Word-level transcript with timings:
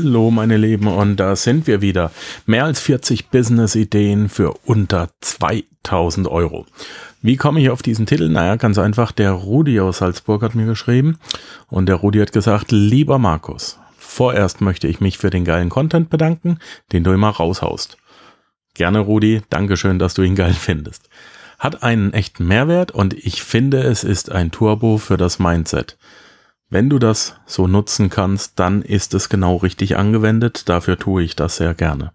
Hallo 0.00 0.30
meine 0.30 0.56
Lieben 0.56 0.86
und 0.86 1.16
da 1.16 1.34
sind 1.34 1.66
wir 1.66 1.80
wieder. 1.80 2.12
Mehr 2.46 2.66
als 2.66 2.78
40 2.78 3.30
Business-Ideen 3.30 4.28
für 4.28 4.54
unter 4.64 5.08
2000 5.20 6.28
Euro. 6.28 6.66
Wie 7.20 7.36
komme 7.36 7.60
ich 7.60 7.70
auf 7.70 7.82
diesen 7.82 8.06
Titel? 8.06 8.28
Naja, 8.28 8.54
ganz 8.54 8.78
einfach, 8.78 9.10
der 9.10 9.32
Rudi 9.32 9.80
aus 9.80 9.98
Salzburg 9.98 10.42
hat 10.42 10.54
mir 10.54 10.66
geschrieben 10.66 11.18
und 11.66 11.86
der 11.86 11.96
Rudi 11.96 12.20
hat 12.20 12.30
gesagt, 12.30 12.70
lieber 12.70 13.18
Markus, 13.18 13.80
vorerst 13.98 14.60
möchte 14.60 14.86
ich 14.86 15.00
mich 15.00 15.18
für 15.18 15.30
den 15.30 15.44
geilen 15.44 15.68
Content 15.68 16.10
bedanken, 16.10 16.60
den 16.92 17.02
du 17.02 17.10
immer 17.10 17.30
raushaust. 17.30 17.96
Gerne 18.74 19.00
Rudi, 19.00 19.42
Dankeschön, 19.50 19.98
dass 19.98 20.14
du 20.14 20.22
ihn 20.22 20.36
geil 20.36 20.54
findest. 20.54 21.08
Hat 21.58 21.82
einen 21.82 22.12
echten 22.12 22.46
Mehrwert 22.46 22.92
und 22.92 23.14
ich 23.14 23.42
finde, 23.42 23.82
es 23.82 24.04
ist 24.04 24.30
ein 24.30 24.52
Turbo 24.52 24.98
für 24.98 25.16
das 25.16 25.40
Mindset. 25.40 25.98
Wenn 26.70 26.90
du 26.90 26.98
das 26.98 27.36
so 27.46 27.66
nutzen 27.66 28.10
kannst, 28.10 28.58
dann 28.58 28.82
ist 28.82 29.14
es 29.14 29.30
genau 29.30 29.56
richtig 29.56 29.96
angewendet. 29.96 30.68
Dafür 30.68 30.98
tue 30.98 31.22
ich 31.22 31.34
das 31.34 31.56
sehr 31.56 31.74
gerne. 31.74 32.12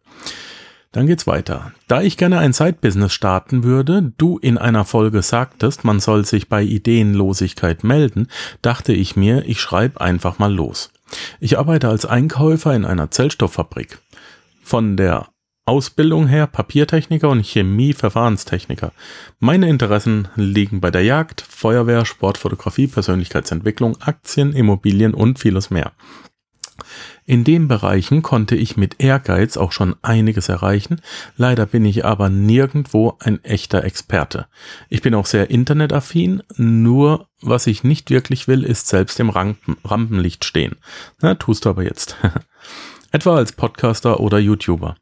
Dann 0.91 1.07
geht's 1.07 1.25
weiter. 1.25 1.71
Da 1.87 2.03
ich 2.03 2.17
gerne 2.17 2.37
ein 2.37 2.53
Side-Business 2.53 3.11
starten 3.13 3.63
würde, 3.63 4.13
du 4.17 4.37
in 4.37 4.59
einer 4.59 4.85
Folge 4.85 5.23
sagtest, 5.23 5.83
man 5.83 5.99
soll 5.99 6.23
sich 6.23 6.49
bei 6.49 6.61
Ideenlosigkeit 6.61 7.83
melden, 7.83 8.27
dachte 8.61 8.93
ich 8.93 9.15
mir, 9.15 9.43
ich 9.47 9.59
schreibe 9.59 9.99
einfach 10.01 10.37
mal 10.37 10.53
los. 10.53 10.91
Ich 11.39 11.57
arbeite 11.57 11.89
als 11.89 12.05
Einkäufer 12.05 12.75
in 12.75 12.85
einer 12.85 13.09
Zellstofffabrik. 13.09 13.97
Von 14.61 14.95
der 14.95 15.32
Ausbildung 15.65 16.27
her 16.27 16.45
Papiertechniker 16.47 17.29
und 17.29 17.45
Chemie-Verfahrenstechniker. 17.45 18.91
Meine 19.39 19.69
Interessen 19.69 20.27
liegen 20.35 20.81
bei 20.81 20.91
der 20.91 21.03
Jagd, 21.03 21.39
Feuerwehr, 21.39 22.05
Sportfotografie, 22.05 22.87
Persönlichkeitsentwicklung, 22.87 23.95
Aktien, 24.01 24.51
Immobilien 24.51 25.13
und 25.13 25.39
vieles 25.39 25.69
mehr. 25.69 25.93
In 27.25 27.45
den 27.45 27.69
Bereichen 27.69 28.21
konnte 28.21 28.57
ich 28.57 28.75
mit 28.75 29.01
Ehrgeiz 29.01 29.55
auch 29.55 29.71
schon 29.71 29.95
einiges 30.01 30.49
erreichen, 30.49 30.99
leider 31.37 31.65
bin 31.65 31.85
ich 31.85 32.03
aber 32.03 32.29
nirgendwo 32.29 33.15
ein 33.19 33.41
echter 33.45 33.85
Experte. 33.85 34.47
Ich 34.89 35.01
bin 35.01 35.15
auch 35.15 35.25
sehr 35.25 35.49
internetaffin, 35.49 36.43
nur 36.57 37.29
was 37.41 37.67
ich 37.67 37.85
nicht 37.85 38.09
wirklich 38.09 38.49
will, 38.49 38.63
ist 38.63 38.89
selbst 38.89 39.17
im 39.21 39.29
Rampen 39.29 39.77
Rampenlicht 39.85 40.43
stehen. 40.43 40.75
Na, 41.21 41.35
tust 41.35 41.63
du 41.63 41.69
aber 41.69 41.83
jetzt. 41.83 42.17
Etwa 43.11 43.35
als 43.37 43.53
Podcaster 43.53 44.19
oder 44.19 44.39
YouTuber 44.39 44.95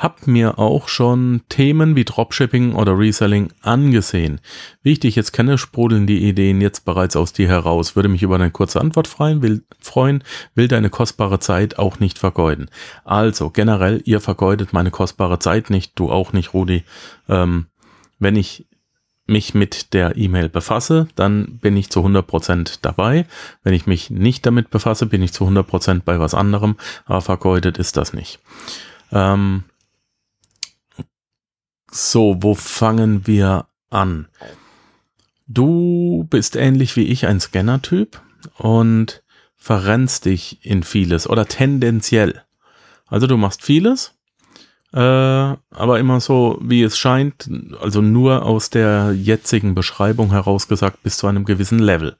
hab 0.00 0.26
mir 0.26 0.58
auch 0.58 0.88
schon 0.88 1.42
Themen 1.50 1.94
wie 1.94 2.06
Dropshipping 2.06 2.74
oder 2.74 2.98
Reselling 2.98 3.52
angesehen. 3.60 4.40
Wie 4.82 4.92
ich 4.92 5.00
dich 5.00 5.14
jetzt 5.14 5.32
kenne, 5.32 5.58
sprudeln 5.58 6.06
die 6.06 6.26
Ideen 6.26 6.62
jetzt 6.62 6.86
bereits 6.86 7.16
aus 7.16 7.34
dir 7.34 7.48
heraus. 7.48 7.96
Würde 7.96 8.08
mich 8.08 8.22
über 8.22 8.36
eine 8.36 8.50
kurze 8.50 8.80
Antwort 8.80 9.06
freuen, 9.06 9.42
will, 9.42 9.62
freuen, 9.78 10.24
will 10.54 10.68
deine 10.68 10.88
kostbare 10.88 11.38
Zeit 11.38 11.78
auch 11.78 12.00
nicht 12.00 12.18
vergeuden. 12.18 12.70
Also 13.04 13.50
generell, 13.50 14.00
ihr 14.06 14.22
vergeudet 14.22 14.72
meine 14.72 14.90
kostbare 14.90 15.38
Zeit 15.38 15.68
nicht, 15.68 15.92
du 15.96 16.10
auch 16.10 16.32
nicht, 16.32 16.54
Rudi. 16.54 16.82
Ähm, 17.28 17.66
wenn 18.18 18.36
ich 18.36 18.66
mich 19.26 19.52
mit 19.52 19.92
der 19.92 20.16
E-Mail 20.16 20.48
befasse, 20.48 21.08
dann 21.14 21.58
bin 21.58 21.76
ich 21.76 21.90
zu 21.90 22.00
100% 22.00 22.78
dabei. 22.80 23.26
Wenn 23.62 23.74
ich 23.74 23.86
mich 23.86 24.08
nicht 24.08 24.46
damit 24.46 24.70
befasse, 24.70 25.04
bin 25.04 25.22
ich 25.22 25.34
zu 25.34 25.44
100% 25.44 26.02
bei 26.06 26.18
was 26.18 26.34
anderem, 26.34 26.76
aber 27.04 27.20
vergeudet 27.20 27.76
ist 27.76 27.98
das 27.98 28.14
nicht. 28.14 28.40
Ähm, 29.12 29.64
so, 31.90 32.36
wo 32.40 32.54
fangen 32.54 33.26
wir 33.26 33.66
an? 33.90 34.28
Du 35.46 36.26
bist 36.30 36.54
ähnlich 36.56 36.96
wie 36.96 37.06
ich 37.06 37.26
ein 37.26 37.40
Scanner-Typ 37.40 38.20
und 38.56 39.22
verrennst 39.56 40.24
dich 40.24 40.64
in 40.64 40.82
vieles 40.82 41.28
oder 41.28 41.46
tendenziell. 41.46 42.42
Also 43.06 43.26
du 43.26 43.36
machst 43.36 43.64
vieles, 43.64 44.14
äh, 44.92 44.98
aber 44.98 45.98
immer 45.98 46.20
so, 46.20 46.58
wie 46.62 46.82
es 46.82 46.96
scheint, 46.96 47.50
also 47.80 48.00
nur 48.00 48.44
aus 48.44 48.70
der 48.70 49.12
jetzigen 49.12 49.74
Beschreibung 49.74 50.30
heraus 50.30 50.68
gesagt 50.68 51.02
bis 51.02 51.18
zu 51.18 51.26
einem 51.26 51.44
gewissen 51.44 51.80
Level. 51.80 52.16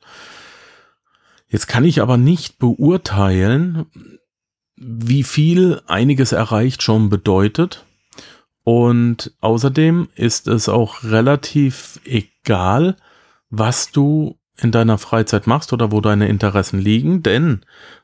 Jetzt 1.48 1.68
kann 1.68 1.84
ich 1.84 2.02
aber 2.02 2.16
nicht 2.16 2.58
beurteilen, 2.58 3.86
wie 4.76 5.22
viel 5.22 5.80
einiges 5.86 6.32
erreicht 6.32 6.82
schon 6.82 7.10
bedeutet 7.10 7.84
und 8.70 9.32
außerdem 9.40 10.10
ist 10.14 10.46
es 10.46 10.68
auch 10.68 11.02
relativ 11.02 11.98
egal, 12.04 12.94
was 13.50 13.90
du 13.90 14.38
in 14.56 14.70
deiner 14.70 14.96
Freizeit 14.96 15.48
machst 15.48 15.72
oder 15.72 15.90
wo 15.90 16.00
deine 16.00 16.28
Interessen 16.28 16.78
liegen, 16.78 17.24
denn 17.24 17.62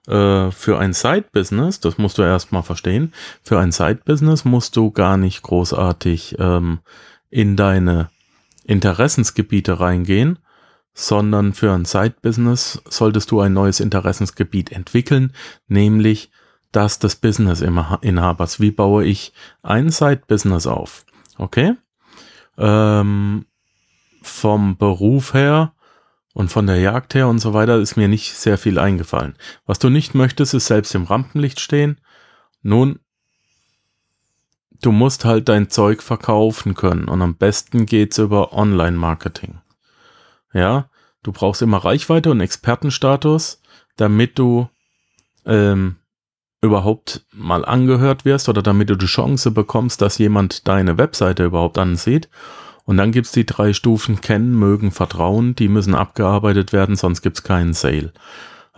äh, 0.09 0.51
für 0.51 0.81
ein 0.81 0.93
Side-Business, 0.93 1.79
das 1.79 1.99
musst 1.99 2.19
du 2.19 2.23
erstmal 2.23 2.65
verstehen, 2.65 3.13
für 3.45 3.61
ein 3.61 3.71
Side-Business 3.71 4.45
musst 4.45 4.77
du 4.77 4.91
gar 4.91 5.17
nicht 5.17 5.43
großartig 5.43 6.35
ähm, 6.41 6.81
in 7.31 7.55
deine 7.55 8.11
Interessensgebiete 8.65 9.79
reingehen, 9.79 10.41
sondern 10.95 11.53
für 11.53 11.73
ein 11.73 11.85
Side-Business 11.85 12.83
solltest 12.89 13.31
du 13.31 13.39
ein 13.41 13.53
neues 13.53 13.79
Interessensgebiet 13.79 14.73
entwickeln, 14.73 15.33
nämlich 15.69 16.33
das 16.77 16.99
des 16.99 17.17
Business-Inhabers. 17.17 18.61
Wie 18.61 18.71
baue 18.71 19.05
ich 19.05 19.33
ein 19.63 19.91
Side-Business 19.91 20.67
auf? 20.67 21.07
Okay. 21.39 21.75
Ähm, 22.59 23.47
vom 24.23 24.77
Beruf 24.77 25.33
her 25.33 25.73
und 26.35 26.51
von 26.51 26.67
der 26.67 26.79
Jagd 26.79 27.15
her 27.15 27.29
und 27.29 27.39
so 27.39 27.55
weiter 27.55 27.79
ist 27.79 27.97
mir 27.97 28.09
nicht 28.09 28.35
sehr 28.35 28.59
viel 28.59 28.79
eingefallen. 28.79 29.37
Was 29.65 29.79
du 29.79 29.89
nicht 29.89 30.15
möchtest, 30.15 30.53
ist 30.53 30.67
selbst 30.67 30.95
im 30.95 31.05
Rampenlicht 31.05 31.61
stehen. 31.61 31.99
Nun, 32.63 32.99
du 34.83 34.93
musst 34.93 35.25
halt 35.25 35.49
dein 35.49 35.71
Zeug 35.71 36.03
verkaufen 36.03 36.75
können 36.75 37.09
und 37.09 37.23
am 37.23 37.37
besten 37.37 37.87
geht's 37.87 38.19
über 38.19 38.53
Online-Marketing. 38.53 39.61
Ja, 40.53 40.91
du 41.23 41.33
brauchst 41.33 41.63
immer 41.63 41.79
Reichweite 41.79 42.31
und 42.31 42.41
Expertenstatus, 42.41 43.63
damit 43.97 44.39
du 44.39 44.69
ähm, 45.47 45.97
überhaupt 46.67 47.25
mal 47.33 47.65
angehört 47.65 48.25
wirst 48.25 48.49
oder 48.49 48.63
damit 48.63 48.91
du 48.91 48.97
die 48.97 49.07
Chance 49.07 49.51
bekommst, 49.51 50.03
dass 50.03 50.19
jemand 50.19 50.69
deine 50.69 50.99
Webseite 50.99 51.45
überhaupt 51.45 51.79
ansieht. 51.79 52.29
Und 52.85 52.99
dann 52.99 53.11
gibt's 53.11 53.33
die 53.33 53.47
drei 53.47 53.73
Stufen 53.73 54.21
kennen, 54.21 54.55
mögen, 54.55 54.93
vertrauen, 54.93 55.55
die 55.55 55.69
müssen 55.69 55.95
abgearbeitet 55.95 56.73
werden, 56.73 56.95
sonst 56.95 57.23
gibt's 57.23 57.43
keinen 57.43 57.73
Sale. 57.73 58.13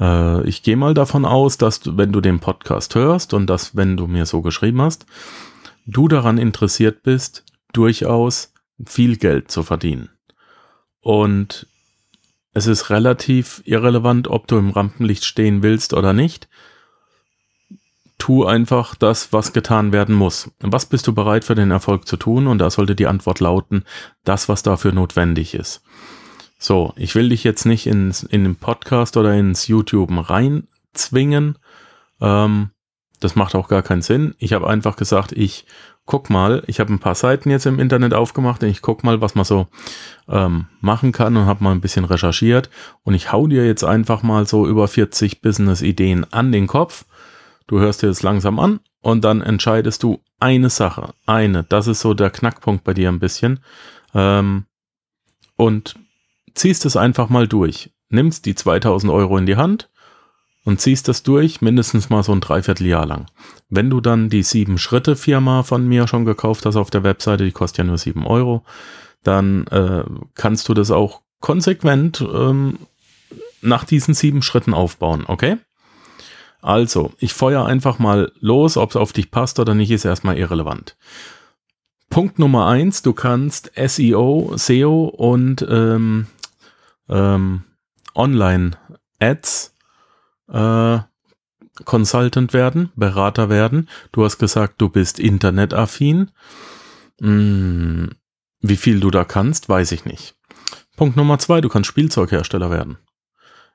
Äh, 0.00 0.48
ich 0.48 0.62
gehe 0.62 0.76
mal 0.76 0.94
davon 0.94 1.24
aus, 1.24 1.58
dass 1.58 1.80
du, 1.80 1.96
wenn 1.96 2.12
du 2.12 2.20
den 2.20 2.40
Podcast 2.40 2.94
hörst 2.94 3.34
und 3.34 3.48
dass, 3.48 3.76
wenn 3.76 3.96
du 3.96 4.06
mir 4.06 4.24
so 4.24 4.40
geschrieben 4.40 4.80
hast, 4.80 5.04
du 5.86 6.08
daran 6.08 6.38
interessiert 6.38 7.02
bist, 7.02 7.44
durchaus 7.72 8.52
viel 8.86 9.16
Geld 9.16 9.50
zu 9.50 9.62
verdienen. 9.62 10.10
Und 11.00 11.66
es 12.54 12.66
ist 12.66 12.90
relativ 12.90 13.62
irrelevant, 13.66 14.28
ob 14.28 14.46
du 14.46 14.56
im 14.56 14.70
Rampenlicht 14.70 15.24
stehen 15.24 15.62
willst 15.62 15.92
oder 15.92 16.12
nicht 16.12 16.48
tu 18.18 18.44
einfach 18.44 18.94
das, 18.96 19.32
was 19.32 19.52
getan 19.52 19.92
werden 19.92 20.14
muss. 20.14 20.50
Was 20.60 20.86
bist 20.86 21.06
du 21.06 21.14
bereit 21.14 21.44
für 21.44 21.54
den 21.54 21.70
Erfolg 21.70 22.06
zu 22.06 22.16
tun? 22.16 22.46
Und 22.46 22.58
da 22.58 22.68
sollte 22.68 22.94
die 22.94 23.06
Antwort 23.06 23.40
lauten, 23.40 23.84
das, 24.24 24.48
was 24.48 24.62
dafür 24.62 24.92
notwendig 24.92 25.54
ist. 25.54 25.82
So, 26.58 26.92
ich 26.96 27.14
will 27.14 27.28
dich 27.28 27.44
jetzt 27.44 27.64
nicht 27.64 27.86
ins, 27.86 28.24
in 28.24 28.42
den 28.42 28.56
Podcast 28.56 29.16
oder 29.16 29.34
ins 29.34 29.68
YouTube 29.68 30.10
reinzwingen. 30.10 31.56
Ähm, 32.20 32.70
das 33.20 33.36
macht 33.36 33.54
auch 33.54 33.68
gar 33.68 33.82
keinen 33.82 34.02
Sinn. 34.02 34.34
Ich 34.38 34.52
habe 34.52 34.68
einfach 34.68 34.96
gesagt, 34.96 35.32
ich 35.32 35.66
guck 36.04 36.30
mal, 36.30 36.62
ich 36.66 36.80
habe 36.80 36.92
ein 36.92 36.98
paar 36.98 37.14
Seiten 37.14 37.50
jetzt 37.50 37.66
im 37.66 37.78
Internet 37.78 38.14
aufgemacht 38.14 38.62
und 38.62 38.70
ich 38.70 38.82
guck 38.82 39.04
mal, 39.04 39.20
was 39.20 39.34
man 39.34 39.44
so 39.44 39.68
ähm, 40.28 40.66
machen 40.80 41.12
kann 41.12 41.36
und 41.36 41.46
habe 41.46 41.62
mal 41.62 41.72
ein 41.72 41.80
bisschen 41.80 42.04
recherchiert 42.04 42.70
und 43.04 43.14
ich 43.14 43.30
hau 43.30 43.46
dir 43.46 43.66
jetzt 43.66 43.84
einfach 43.84 44.22
mal 44.22 44.46
so 44.46 44.66
über 44.66 44.88
40 44.88 45.42
Business-Ideen 45.42 46.32
an 46.32 46.50
den 46.50 46.66
Kopf 46.66 47.04
Du 47.68 47.78
hörst 47.78 48.02
dir 48.02 48.08
das 48.08 48.22
langsam 48.22 48.58
an 48.58 48.80
und 49.00 49.22
dann 49.24 49.42
entscheidest 49.42 50.02
du 50.02 50.20
eine 50.40 50.70
Sache. 50.70 51.14
Eine. 51.26 51.64
Das 51.64 51.86
ist 51.86 52.00
so 52.00 52.14
der 52.14 52.30
Knackpunkt 52.30 52.82
bei 52.82 52.94
dir 52.94 53.08
ein 53.08 53.20
bisschen. 53.20 53.60
Ähm, 54.14 54.64
und 55.54 55.96
ziehst 56.54 56.86
es 56.86 56.96
einfach 56.96 57.28
mal 57.28 57.46
durch. 57.46 57.90
Nimmst 58.08 58.46
die 58.46 58.54
2000 58.54 59.12
Euro 59.12 59.36
in 59.36 59.46
die 59.46 59.56
Hand 59.56 59.90
und 60.64 60.80
ziehst 60.80 61.08
das 61.08 61.22
durch, 61.22 61.60
mindestens 61.60 62.10
mal 62.10 62.22
so 62.22 62.32
ein 62.32 62.40
Dreivierteljahr 62.40 63.06
lang. 63.06 63.26
Wenn 63.68 63.90
du 63.90 64.00
dann 64.00 64.30
die 64.30 64.42
sieben 64.42 64.78
Schritte 64.78 65.14
Firma 65.14 65.62
von 65.62 65.86
mir 65.86 66.08
schon 66.08 66.24
gekauft 66.24 66.64
hast 66.64 66.76
auf 66.76 66.90
der 66.90 67.04
Webseite, 67.04 67.44
die 67.44 67.52
kostet 67.52 67.78
ja 67.78 67.84
nur 67.84 67.98
sieben 67.98 68.26
Euro, 68.26 68.64
dann 69.22 69.66
äh, 69.66 70.04
kannst 70.34 70.68
du 70.68 70.74
das 70.74 70.90
auch 70.90 71.20
konsequent 71.40 72.24
ähm, 72.32 72.78
nach 73.60 73.84
diesen 73.84 74.14
sieben 74.14 74.40
Schritten 74.40 74.72
aufbauen, 74.72 75.24
okay? 75.26 75.58
Also, 76.68 77.12
ich 77.16 77.32
feuer 77.32 77.64
einfach 77.64 77.98
mal 77.98 78.30
los, 78.40 78.76
ob 78.76 78.90
es 78.90 78.96
auf 78.96 79.14
dich 79.14 79.30
passt 79.30 79.58
oder 79.58 79.74
nicht, 79.74 79.90
ist 79.90 80.04
erstmal 80.04 80.36
irrelevant. 80.36 80.98
Punkt 82.10 82.38
Nummer 82.38 82.66
eins, 82.66 83.00
du 83.00 83.14
kannst 83.14 83.72
SEO, 83.74 84.52
SEO 84.54 85.04
und 85.04 85.66
ähm, 85.66 86.26
ähm, 87.08 87.64
Online-Ads 88.14 89.74
äh, 90.52 90.98
Consultant 91.86 92.52
werden, 92.52 92.92
Berater 92.96 93.48
werden. 93.48 93.88
Du 94.12 94.22
hast 94.22 94.36
gesagt, 94.36 94.74
du 94.76 94.90
bist 94.90 95.18
internetaffin. 95.18 96.32
Hm, 97.18 98.10
wie 98.60 98.76
viel 98.76 99.00
du 99.00 99.10
da 99.10 99.24
kannst, 99.24 99.70
weiß 99.70 99.92
ich 99.92 100.04
nicht. 100.04 100.36
Punkt 100.98 101.16
Nummer 101.16 101.38
zwei, 101.38 101.62
du 101.62 101.70
kannst 101.70 101.88
Spielzeughersteller 101.88 102.70
werden. 102.70 102.98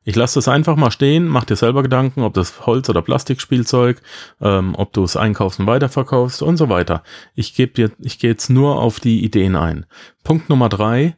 Ich 0.06 0.16
lasse 0.16 0.36
das 0.36 0.48
einfach 0.48 0.76
mal 0.76 0.92
stehen, 0.92 1.28
mach 1.28 1.46
dir 1.46 1.56
selber 1.56 1.82
Gedanken, 1.82 2.24
ob 2.24 2.34
das 2.34 2.66
Holz- 2.66 2.90
oder 2.90 3.02
Plastikspielzeug, 3.02 4.02
ähm, 4.42 4.76
ob 4.76 4.92
du 4.92 5.04
es 5.04 5.16
einkaufst 5.16 5.60
und 5.60 5.68
weiterverkaufst 5.68 6.42
und 6.42 6.58
so 6.58 6.70
weiter. 6.70 7.04
Ich 7.36 7.56
gebe 7.56 7.74
dir, 7.74 7.92
ich 8.00 8.20
gehe 8.20 8.32
jetzt 8.32 8.50
nur 8.50 8.82
auf 8.82 9.00
die 9.00 9.24
Ideen 9.24 9.56
ein. 9.56 9.86
Punkt 10.24 10.50
Nummer 10.50 10.68
drei, 10.68 11.16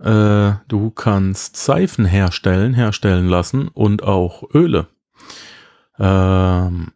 äh, 0.00 0.52
du 0.66 0.90
kannst 0.90 1.56
Seifen 1.56 2.04
herstellen, 2.04 2.74
herstellen 2.74 3.28
lassen 3.28 3.68
und 3.68 4.02
auch 4.02 4.42
Öle. 4.52 4.88
Ähm, 5.98 6.92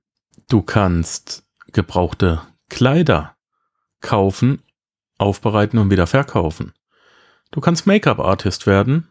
du 0.49 0.63
kannst 0.63 1.45
gebrauchte 1.73 2.43
Kleider 2.69 3.37
kaufen, 4.01 4.63
aufbereiten 5.17 5.79
und 5.79 5.91
wieder 5.91 6.07
verkaufen. 6.09 6.73
Du 7.53 7.61
kannst 7.61 7.87
Make-up-Artist 7.87 8.67
werden 8.67 9.09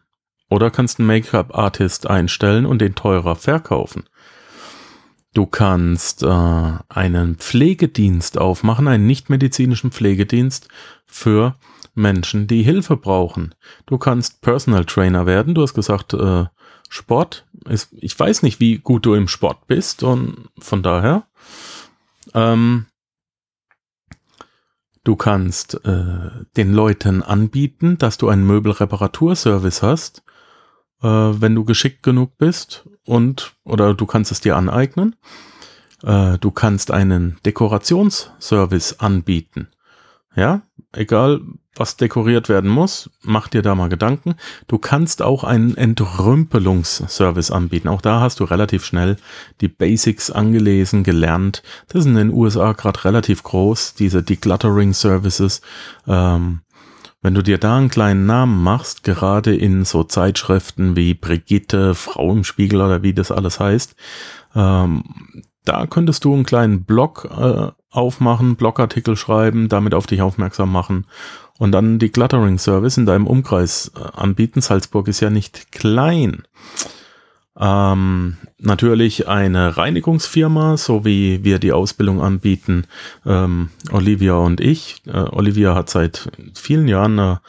oder 0.49 0.71
kannst 0.71 0.99
einen 0.99 1.07
Make-up-Artist 1.07 2.09
einstellen 2.09 2.65
und 2.65 2.79
den 2.81 2.95
teurer 2.95 3.35
verkaufen. 3.35 4.03
Du 5.33 5.45
kannst 5.45 6.23
äh, 6.23 6.73
einen 6.89 7.35
Pflegedienst 7.35 8.37
aufmachen, 8.37 8.87
einen 8.87 9.05
nichtmedizinischen 9.05 9.91
Pflegedienst 9.91 10.67
für 11.05 11.55
Menschen, 11.93 12.47
die 12.47 12.63
Hilfe 12.63 12.97
brauchen. 12.97 13.53
Du 13.85 13.97
kannst 13.97 14.41
Personal 14.41 14.85
Trainer 14.85 15.25
werden. 15.27 15.53
Du 15.53 15.61
hast 15.61 15.75
gesagt, 15.75 16.13
äh, 16.13 16.45
Sport 16.89 17.45
ist, 17.69 17.89
ich 17.91 18.17
weiß 18.17 18.41
nicht, 18.41 18.59
wie 18.59 18.79
gut 18.79 19.05
du 19.05 19.13
im 19.13 19.27
Sport 19.27 19.67
bist 19.67 20.01
und 20.01 20.49
von 20.57 20.81
daher, 20.81 21.27
ähm, 22.33 22.87
du 25.09 25.15
kannst 25.15 25.73
äh, 25.85 26.29
den 26.55 26.71
Leuten 26.71 27.23
anbieten, 27.23 27.97
dass 27.97 28.19
du 28.19 28.29
einen 28.29 28.45
Möbelreparaturservice 28.45 29.81
hast, 29.81 30.21
äh, 31.01 31.07
wenn 31.07 31.55
du 31.55 31.65
geschickt 31.65 32.03
genug 32.03 32.37
bist 32.37 32.87
und 33.05 33.55
oder 33.63 33.95
du 33.95 34.05
kannst 34.05 34.31
es 34.31 34.39
dir 34.39 34.55
aneignen. 34.55 35.15
Äh, 36.03 36.37
du 36.37 36.51
kannst 36.51 36.91
einen 36.91 37.37
Dekorationsservice 37.43 38.99
anbieten. 38.99 39.69
Ja, 40.35 40.61
egal 40.93 41.41
was 41.79 41.97
dekoriert 41.97 42.49
werden 42.49 42.69
muss, 42.69 43.09
mach 43.23 43.47
dir 43.47 43.61
da 43.61 43.73
mal 43.75 43.89
Gedanken. 43.89 44.35
Du 44.67 44.77
kannst 44.77 45.21
auch 45.21 45.43
einen 45.43 45.77
Entrümpelungsservice 45.77 47.51
anbieten. 47.51 47.87
Auch 47.87 48.01
da 48.01 48.19
hast 48.19 48.39
du 48.39 48.43
relativ 48.43 48.85
schnell 48.85 49.17
die 49.61 49.69
Basics 49.69 50.29
angelesen, 50.29 51.03
gelernt. 51.03 51.63
Das 51.87 52.03
sind 52.03 52.17
in 52.17 52.29
den 52.29 52.37
USA 52.37 52.73
gerade 52.73 53.03
relativ 53.05 53.43
groß, 53.43 53.95
diese 53.95 54.21
Decluttering 54.21 54.93
Services. 54.93 55.61
Ähm, 56.07 56.61
wenn 57.21 57.33
du 57.33 57.43
dir 57.43 57.57
da 57.57 57.77
einen 57.77 57.89
kleinen 57.89 58.25
Namen 58.25 58.63
machst, 58.63 59.03
gerade 59.03 59.55
in 59.55 59.83
so 59.83 60.03
Zeitschriften 60.03 60.95
wie 60.95 61.13
Brigitte, 61.13 61.95
Frau 61.95 62.31
im 62.31 62.43
Spiegel 62.43 62.81
oder 62.81 63.03
wie 63.03 63.13
das 63.13 63.31
alles 63.31 63.59
heißt, 63.59 63.95
ähm, 64.55 65.03
da 65.65 65.85
könntest 65.85 66.23
du 66.23 66.33
einen 66.33 66.45
kleinen 66.45 66.85
Blog 66.85 67.29
äh, 67.37 67.71
aufmachen, 67.91 68.55
Blogartikel 68.55 69.15
schreiben, 69.15 69.69
damit 69.69 69.93
auf 69.93 70.07
dich 70.07 70.21
aufmerksam 70.21 70.71
machen 70.71 71.05
und 71.57 71.71
dann 71.71 71.99
die 71.99 72.09
Cluttering 72.09 72.57
Service 72.57 72.97
in 72.97 73.05
deinem 73.05 73.27
Umkreis 73.27 73.91
äh, 73.95 74.17
anbieten. 74.17 74.61
Salzburg 74.61 75.07
ist 75.07 75.19
ja 75.19 75.29
nicht 75.29 75.71
klein. 75.71 76.43
Ähm, 77.59 78.37
natürlich 78.57 79.27
eine 79.27 79.75
Reinigungsfirma, 79.75 80.77
so 80.77 81.03
wie 81.03 81.43
wir 81.43 81.59
die 81.59 81.73
Ausbildung 81.73 82.21
anbieten, 82.21 82.85
ähm, 83.25 83.69
Olivia 83.91 84.35
und 84.35 84.61
ich. 84.61 85.01
Äh, 85.05 85.17
Olivia 85.17 85.75
hat 85.75 85.89
seit 85.89 86.31
vielen 86.53 86.87
Jahren 86.87 87.19
eine 87.19 87.41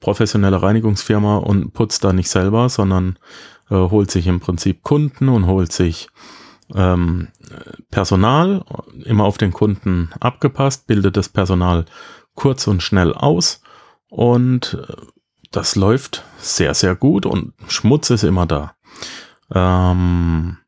professionelle 0.00 0.62
Reinigungsfirma 0.62 1.36
und 1.36 1.74
putzt 1.74 2.04
da 2.04 2.14
nicht 2.14 2.30
selber, 2.30 2.70
sondern 2.70 3.18
äh, 3.70 3.74
holt 3.74 4.10
sich 4.10 4.26
im 4.26 4.40
Prinzip 4.40 4.82
Kunden 4.82 5.28
und 5.28 5.46
holt 5.46 5.72
sich 5.72 6.08
ähm, 6.74 7.28
Personal, 7.90 8.64
immer 9.04 9.24
auf 9.24 9.38
den 9.38 9.52
Kunden 9.52 10.10
abgepasst, 10.20 10.86
bildet 10.86 11.16
das 11.16 11.28
Personal 11.28 11.84
kurz 12.34 12.66
und 12.66 12.82
schnell 12.82 13.12
aus 13.12 13.62
und 14.08 14.74
äh, 14.74 14.94
das 15.50 15.76
läuft 15.76 16.24
sehr, 16.38 16.74
sehr 16.74 16.94
gut 16.94 17.26
und 17.26 17.54
Schmutz 17.68 18.10
ist 18.10 18.22
immer 18.22 18.46
da. 18.46 18.74
Ähm, 19.52 20.58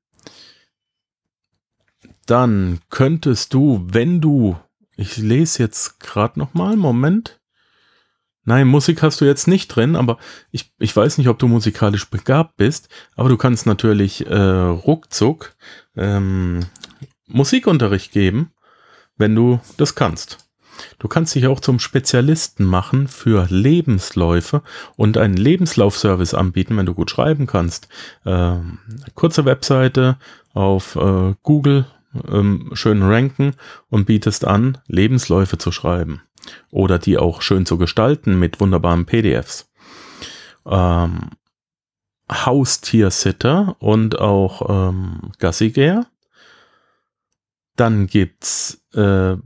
dann 2.26 2.80
könntest 2.90 3.54
du, 3.54 3.86
wenn 3.90 4.20
du, 4.20 4.56
ich 4.96 5.16
lese 5.16 5.62
jetzt 5.62 6.00
gerade 6.00 6.38
noch 6.38 6.54
mal, 6.54 6.76
Moment, 6.76 7.39
Nein, 8.50 8.66
Musik 8.66 9.00
hast 9.02 9.20
du 9.20 9.26
jetzt 9.26 9.46
nicht 9.46 9.68
drin, 9.68 9.94
aber 9.94 10.18
ich, 10.50 10.72
ich 10.80 10.96
weiß 10.96 11.18
nicht, 11.18 11.28
ob 11.28 11.38
du 11.38 11.46
musikalisch 11.46 12.10
begabt 12.10 12.56
bist, 12.56 12.88
aber 13.14 13.28
du 13.28 13.36
kannst 13.36 13.64
natürlich 13.64 14.26
äh, 14.26 14.34
ruckzuck 14.34 15.54
ähm, 15.96 16.66
Musikunterricht 17.28 18.10
geben, 18.10 18.50
wenn 19.16 19.36
du 19.36 19.60
das 19.76 19.94
kannst. 19.94 20.38
Du 20.98 21.06
kannst 21.06 21.32
dich 21.36 21.46
auch 21.46 21.60
zum 21.60 21.78
Spezialisten 21.78 22.64
machen 22.64 23.06
für 23.06 23.46
Lebensläufe 23.50 24.62
und 24.96 25.16
einen 25.16 25.36
Lebenslaufservice 25.36 26.34
anbieten, 26.34 26.76
wenn 26.76 26.86
du 26.86 26.94
gut 26.94 27.12
schreiben 27.12 27.46
kannst. 27.46 27.86
Ähm, 28.26 28.80
kurze 29.14 29.44
Webseite 29.44 30.16
auf 30.54 30.96
äh, 30.96 31.34
Google 31.44 31.86
ähm, 32.28 32.70
schön 32.72 33.02
ranken 33.02 33.54
und 33.88 34.06
bietest 34.06 34.44
an, 34.44 34.78
Lebensläufe 34.86 35.58
zu 35.58 35.72
schreiben 35.72 36.22
oder 36.70 36.98
die 36.98 37.18
auch 37.18 37.42
schön 37.42 37.66
zu 37.66 37.78
gestalten 37.78 38.38
mit 38.38 38.60
wunderbaren 38.60 39.06
PDFs. 39.06 39.70
Ähm, 40.66 41.30
Haustiersitter 42.30 43.76
und 43.80 44.18
auch 44.18 44.90
ähm, 44.90 45.32
Gassigeher. 45.38 46.06
Dann 47.76 48.06
gibt's 48.06 48.82
äh, 48.94 49.36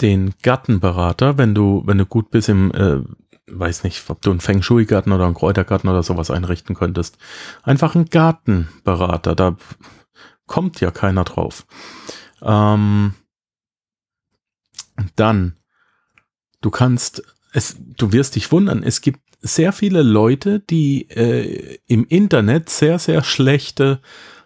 den 0.00 0.34
Gartenberater, 0.42 1.38
wenn 1.38 1.54
du, 1.54 1.82
wenn 1.86 1.98
du 1.98 2.06
gut 2.06 2.30
bist 2.30 2.48
im, 2.48 2.72
äh, 2.72 3.00
weiß 3.46 3.84
nicht, 3.84 4.08
ob 4.10 4.20
du 4.22 4.30
einen 4.30 4.40
Feng 4.40 4.62
Shui-Garten 4.62 5.12
oder 5.12 5.26
einen 5.26 5.34
Kräutergarten 5.34 5.88
oder 5.88 6.02
sowas 6.02 6.30
einrichten 6.30 6.74
könntest. 6.74 7.18
Einfach 7.62 7.94
ein 7.94 8.06
Gartenberater, 8.06 9.34
da 9.34 9.56
kommt 10.46 10.80
ja 10.80 10.90
keiner 10.90 11.24
drauf. 11.24 11.66
Ähm, 12.42 13.14
dann 15.14 15.56
Du 16.66 16.70
kannst 16.70 17.22
es, 17.52 17.76
du 17.78 18.10
wirst 18.10 18.34
dich 18.34 18.50
wundern, 18.50 18.82
es 18.82 19.00
gibt 19.00 19.20
sehr 19.40 19.72
viele 19.72 20.02
Leute, 20.02 20.58
die 20.58 21.08
äh, 21.10 21.78
im 21.86 22.04
Internet 22.06 22.68
sehr, 22.70 22.98
sehr 22.98 23.22
schlechte 23.22 24.00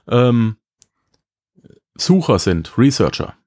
ähm, 0.07 0.57
Sucher 1.97 2.39
sind, 2.39 2.77
Researcher. 2.77 3.39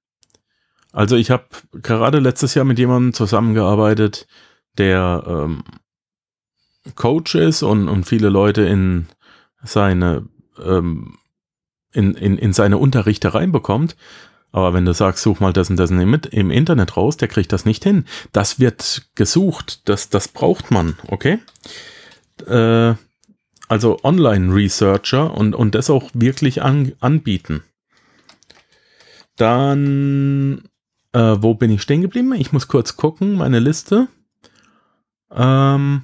Also 0.92 1.16
ich 1.16 1.30
habe 1.30 1.46
gerade 1.72 2.18
letztes 2.18 2.56
Jahr 2.56 2.66
mit 2.66 2.80
jemandem 2.80 3.14
zusammengearbeitet, 3.14 4.28
der 4.80 5.24
ähm, 5.28 5.64
Coach 6.96 7.36
ist 7.36 7.62
und, 7.62 7.88
und 7.90 8.06
viele 8.06 8.30
Leute 8.30 8.64
in 8.64 9.08
seine 9.64 10.28
ähm, 10.60 11.20
in, 11.94 12.14
in, 12.16 12.38
in 12.38 12.54
seine 12.54 12.78
Unterrichte 12.78 13.34
reinbekommt. 13.34 13.96
Aber 14.52 14.74
wenn 14.74 14.86
du 14.86 14.94
sagst, 14.94 15.24
such 15.24 15.40
mal 15.40 15.52
das 15.52 15.72
und 15.72 15.78
das 15.78 15.90
im, 15.90 16.52
Internet 16.52 16.96
raus, 16.96 17.18
der 17.18 17.28
kriegt 17.28 17.52
das 17.52 17.66
nicht 17.66 17.84
hin. 17.84 18.06
Das 18.32 18.60
wird 18.60 19.08
gesucht, 19.16 19.90
das, 19.90 20.10
das 20.10 20.28
braucht 20.28 20.70
man, 20.70 20.96
okay? 21.08 21.40
Äh, 22.46 22.94
also 23.68 24.00
Online-Researcher 24.04 25.34
und, 25.36 25.56
und 25.56 25.74
das 25.74 25.90
auch 25.90 26.12
wirklich 26.14 26.62
an, 26.62 26.92
anbieten. 27.00 27.64
Dann, 29.38 30.70
äh, 31.14 31.38
wo 31.40 31.56
bin 31.56 31.72
ich 31.72 31.82
stehen 31.82 32.04
geblieben? 32.04 32.34
Ich 32.36 32.52
muss 32.52 32.68
kurz 32.68 32.96
gucken, 32.96 33.34
meine 33.34 33.58
Liste. 33.58 34.08
Ähm, 35.32 36.04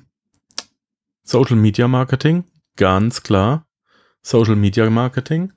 Social 1.21 1.57
Media 1.57 1.87
Marketing, 1.87 2.45
ganz 2.75 3.21
klar. 3.21 3.67
Social 4.21 4.55
Media 4.55 4.89
Marketing. 4.89 5.53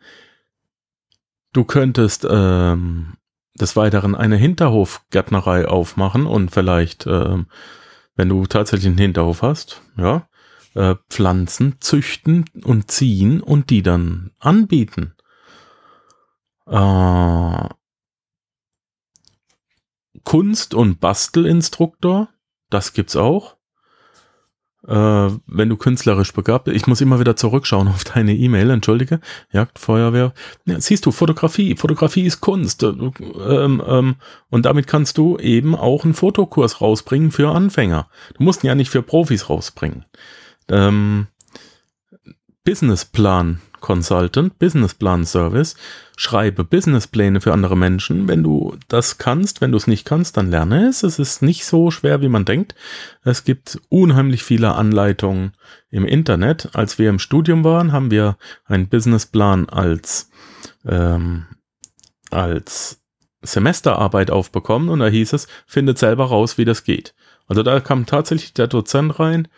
Du 1.52 1.64
könntest 1.64 2.26
ähm, 2.28 3.16
des 3.54 3.76
Weiteren 3.76 4.14
eine 4.14 4.36
Hinterhofgärtnerei 4.36 5.66
aufmachen 5.66 6.26
und 6.26 6.50
vielleicht, 6.50 7.06
ähm, 7.06 7.46
wenn 8.14 8.28
du 8.28 8.46
tatsächlich 8.46 8.86
einen 8.86 8.98
Hinterhof 8.98 9.42
hast, 9.42 9.82
ja, 9.96 10.28
äh, 10.74 10.96
Pflanzen 11.10 11.76
züchten 11.80 12.46
und 12.64 12.90
ziehen 12.90 13.40
und 13.40 13.70
die 13.70 13.82
dann 13.82 14.30
anbieten. 14.38 15.14
Äh, 16.66 17.68
Kunst- 20.24 20.74
und 20.74 21.00
Bastelinstruktor, 21.00 22.28
das 22.70 22.92
gibt's 22.92 23.16
auch. 23.16 23.56
Äh, 24.86 25.30
wenn 25.46 25.68
du 25.68 25.76
künstlerisch 25.76 26.32
begabt 26.32 26.64
bist. 26.64 26.76
Ich 26.76 26.86
muss 26.86 27.00
immer 27.00 27.20
wieder 27.20 27.36
zurückschauen 27.36 27.88
auf 27.88 28.04
deine 28.04 28.34
E-Mail, 28.34 28.70
entschuldige. 28.70 29.20
Jagd, 29.52 29.78
Feuerwehr. 29.78 30.32
Ja, 30.64 30.80
siehst 30.80 31.06
du, 31.06 31.12
Fotografie. 31.12 31.76
Fotografie 31.76 32.26
ist 32.26 32.40
Kunst. 32.40 32.82
Ähm, 32.82 33.82
ähm, 33.86 34.16
und 34.50 34.66
damit 34.66 34.86
kannst 34.86 35.18
du 35.18 35.38
eben 35.38 35.74
auch 35.74 36.04
einen 36.04 36.14
Fotokurs 36.14 36.80
rausbringen 36.80 37.30
für 37.30 37.52
Anfänger. 37.52 38.08
Du 38.34 38.42
musst 38.42 38.64
ihn 38.64 38.68
ja 38.68 38.74
nicht 38.74 38.90
für 38.90 39.02
Profis 39.02 39.48
rausbringen. 39.48 40.04
Ähm, 40.68 41.28
Businessplan 42.64 43.60
Consultant, 43.82 44.58
Businessplan 44.58 45.26
Service. 45.26 45.76
Schreibe 46.16 46.64
Businesspläne 46.64 47.42
für 47.42 47.52
andere 47.52 47.76
Menschen. 47.76 48.28
Wenn 48.28 48.42
du 48.42 48.76
das 48.88 49.18
kannst, 49.18 49.60
wenn 49.60 49.72
du 49.72 49.76
es 49.76 49.86
nicht 49.86 50.06
kannst, 50.06 50.38
dann 50.38 50.50
lerne 50.50 50.88
es. 50.88 51.02
Es 51.02 51.18
ist 51.18 51.42
nicht 51.42 51.66
so 51.66 51.90
schwer, 51.90 52.22
wie 52.22 52.30
man 52.30 52.46
denkt. 52.46 52.74
Es 53.22 53.44
gibt 53.44 53.78
unheimlich 53.90 54.42
viele 54.42 54.74
Anleitungen 54.74 55.52
im 55.90 56.06
Internet. 56.06 56.70
Als 56.72 56.98
wir 56.98 57.10
im 57.10 57.18
Studium 57.18 57.64
waren, 57.64 57.92
haben 57.92 58.10
wir 58.10 58.38
einen 58.64 58.88
Businessplan 58.88 59.68
als, 59.68 60.30
ähm, 60.86 61.44
als 62.30 63.02
Semesterarbeit 63.42 64.30
aufbekommen 64.30 64.88
und 64.88 65.00
da 65.00 65.08
hieß 65.08 65.32
es, 65.32 65.48
findet 65.66 65.98
selber 65.98 66.26
raus, 66.26 66.56
wie 66.56 66.64
das 66.64 66.84
geht. 66.84 67.14
Also 67.48 67.62
da 67.62 67.80
kam 67.80 68.06
tatsächlich 68.06 68.54
der 68.54 68.68
Dozent 68.68 69.18
rein, 69.18 69.48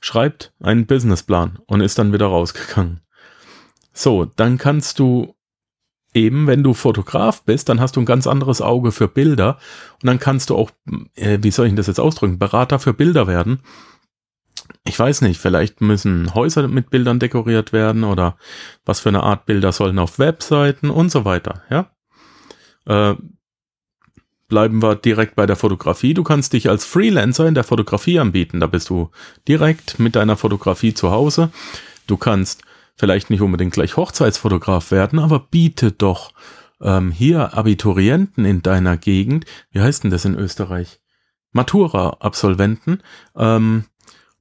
schreibt 0.00 0.52
einen 0.60 0.86
Businessplan 0.86 1.58
und 1.66 1.80
ist 1.80 1.98
dann 1.98 2.12
wieder 2.12 2.26
rausgegangen. 2.26 3.00
So, 3.96 4.26
dann 4.26 4.58
kannst 4.58 4.98
du 4.98 5.34
eben, 6.12 6.46
wenn 6.46 6.62
du 6.62 6.74
Fotograf 6.74 7.42
bist, 7.44 7.70
dann 7.70 7.80
hast 7.80 7.96
du 7.96 8.00
ein 8.00 8.06
ganz 8.06 8.26
anderes 8.26 8.60
Auge 8.60 8.92
für 8.92 9.08
Bilder 9.08 9.58
und 10.02 10.06
dann 10.06 10.18
kannst 10.18 10.50
du 10.50 10.56
auch, 10.56 10.70
äh, 11.14 11.38
wie 11.40 11.50
soll 11.50 11.66
ich 11.66 11.74
das 11.74 11.86
jetzt 11.86 11.98
ausdrücken, 11.98 12.38
Berater 12.38 12.78
für 12.78 12.92
Bilder 12.92 13.26
werden. 13.26 13.60
Ich 14.84 14.98
weiß 14.98 15.22
nicht, 15.22 15.40
vielleicht 15.40 15.80
müssen 15.80 16.34
Häuser 16.34 16.68
mit 16.68 16.90
Bildern 16.90 17.18
dekoriert 17.18 17.72
werden 17.72 18.04
oder 18.04 18.36
was 18.84 19.00
für 19.00 19.08
eine 19.08 19.22
Art 19.22 19.46
Bilder 19.46 19.72
sollen 19.72 19.98
auf 19.98 20.18
Webseiten 20.18 20.90
und 20.90 21.10
so 21.10 21.24
weiter, 21.24 21.62
ja. 21.70 21.90
Äh, 22.84 23.16
bleiben 24.48 24.82
wir 24.82 24.94
direkt 24.94 25.36
bei 25.36 25.46
der 25.46 25.56
Fotografie. 25.56 26.12
Du 26.12 26.22
kannst 26.22 26.52
dich 26.52 26.68
als 26.68 26.84
Freelancer 26.84 27.48
in 27.48 27.54
der 27.54 27.64
Fotografie 27.64 28.18
anbieten. 28.18 28.60
Da 28.60 28.68
bist 28.68 28.90
du 28.90 29.10
direkt 29.48 29.98
mit 29.98 30.14
deiner 30.14 30.36
Fotografie 30.36 30.94
zu 30.94 31.10
Hause. 31.10 31.50
Du 32.06 32.16
kannst 32.16 32.62
vielleicht 32.96 33.30
nicht 33.30 33.40
unbedingt 33.40 33.72
gleich 33.72 33.96
Hochzeitsfotograf 33.96 34.90
werden, 34.90 35.18
aber 35.18 35.40
biete 35.40 35.92
doch 35.92 36.32
ähm, 36.80 37.10
hier 37.10 37.54
Abiturienten 37.54 38.44
in 38.44 38.62
deiner 38.62 38.96
Gegend, 38.96 39.44
wie 39.70 39.80
heißt 39.80 40.04
denn 40.04 40.10
das 40.10 40.24
in 40.24 40.34
Österreich? 40.34 41.00
Matura-Absolventen, 41.52 43.02
ähm, 43.34 43.84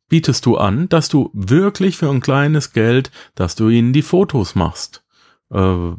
bietest 0.10 0.46
du 0.46 0.58
an, 0.58 0.90
dass 0.90 1.10
du 1.10 1.30
wirklich 1.34 1.98
für 1.98 2.10
ein 2.10 2.22
kleines 2.22 2.74
Geld, 2.74 3.12
dass 3.36 3.56
du 3.56 3.70
ihnen 3.70 3.94
die 3.94 4.02
Fotos 4.02 4.56
machst. 4.56 5.04
Äh, 5.52 5.94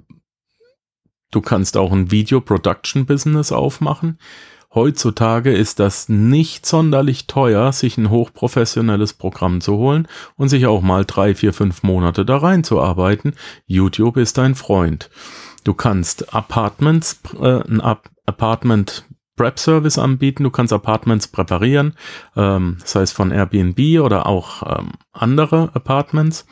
Du 1.31 1.41
kannst 1.41 1.77
auch 1.77 1.93
ein 1.93 2.11
Video-Production-Business 2.11 3.53
aufmachen. 3.53 4.19
Heutzutage 4.77 5.53
ist 5.55 5.81
das 5.81 6.11
nicht 6.11 6.67
sonderlich 6.67 7.27
teuer, 7.27 7.73
sich 7.73 7.97
ein 7.97 8.11
hochprofessionelles 8.11 9.15
Programm 9.15 9.63
zu 9.63 9.79
holen 9.79 10.07
und 10.37 10.51
sich 10.51 10.67
auch 10.67 10.83
mal 10.83 11.07
drei, 11.07 11.35
vier, 11.35 11.55
fünf 11.55 11.83
Monate 11.83 12.27
da 12.27 12.37
reinzuarbeiten. 12.37 13.33
YouTube 13.65 14.19
ist 14.19 14.37
dein 14.37 14.55
Freund. 14.55 15.09
Du 15.65 15.73
kannst 15.73 16.35
Apartments, 16.35 17.21
äh, 17.41 17.63
ein 17.67 17.81
Apartment 17.81 19.07
Prep 19.35 19.59
Service 19.59 19.97
anbieten. 19.97 20.45
Du 20.45 20.51
kannst 20.51 20.75
Apartments 20.75 21.29
präparieren, 21.29 21.95
ähm, 22.37 22.77
das 22.83 22.97
heißt 22.97 23.15
von 23.15 23.31
Airbnb 23.31 24.03
oder 24.03 24.27
auch 24.27 24.79
ähm, 24.79 24.91
andere 25.13 25.71
Apartments 25.73 26.45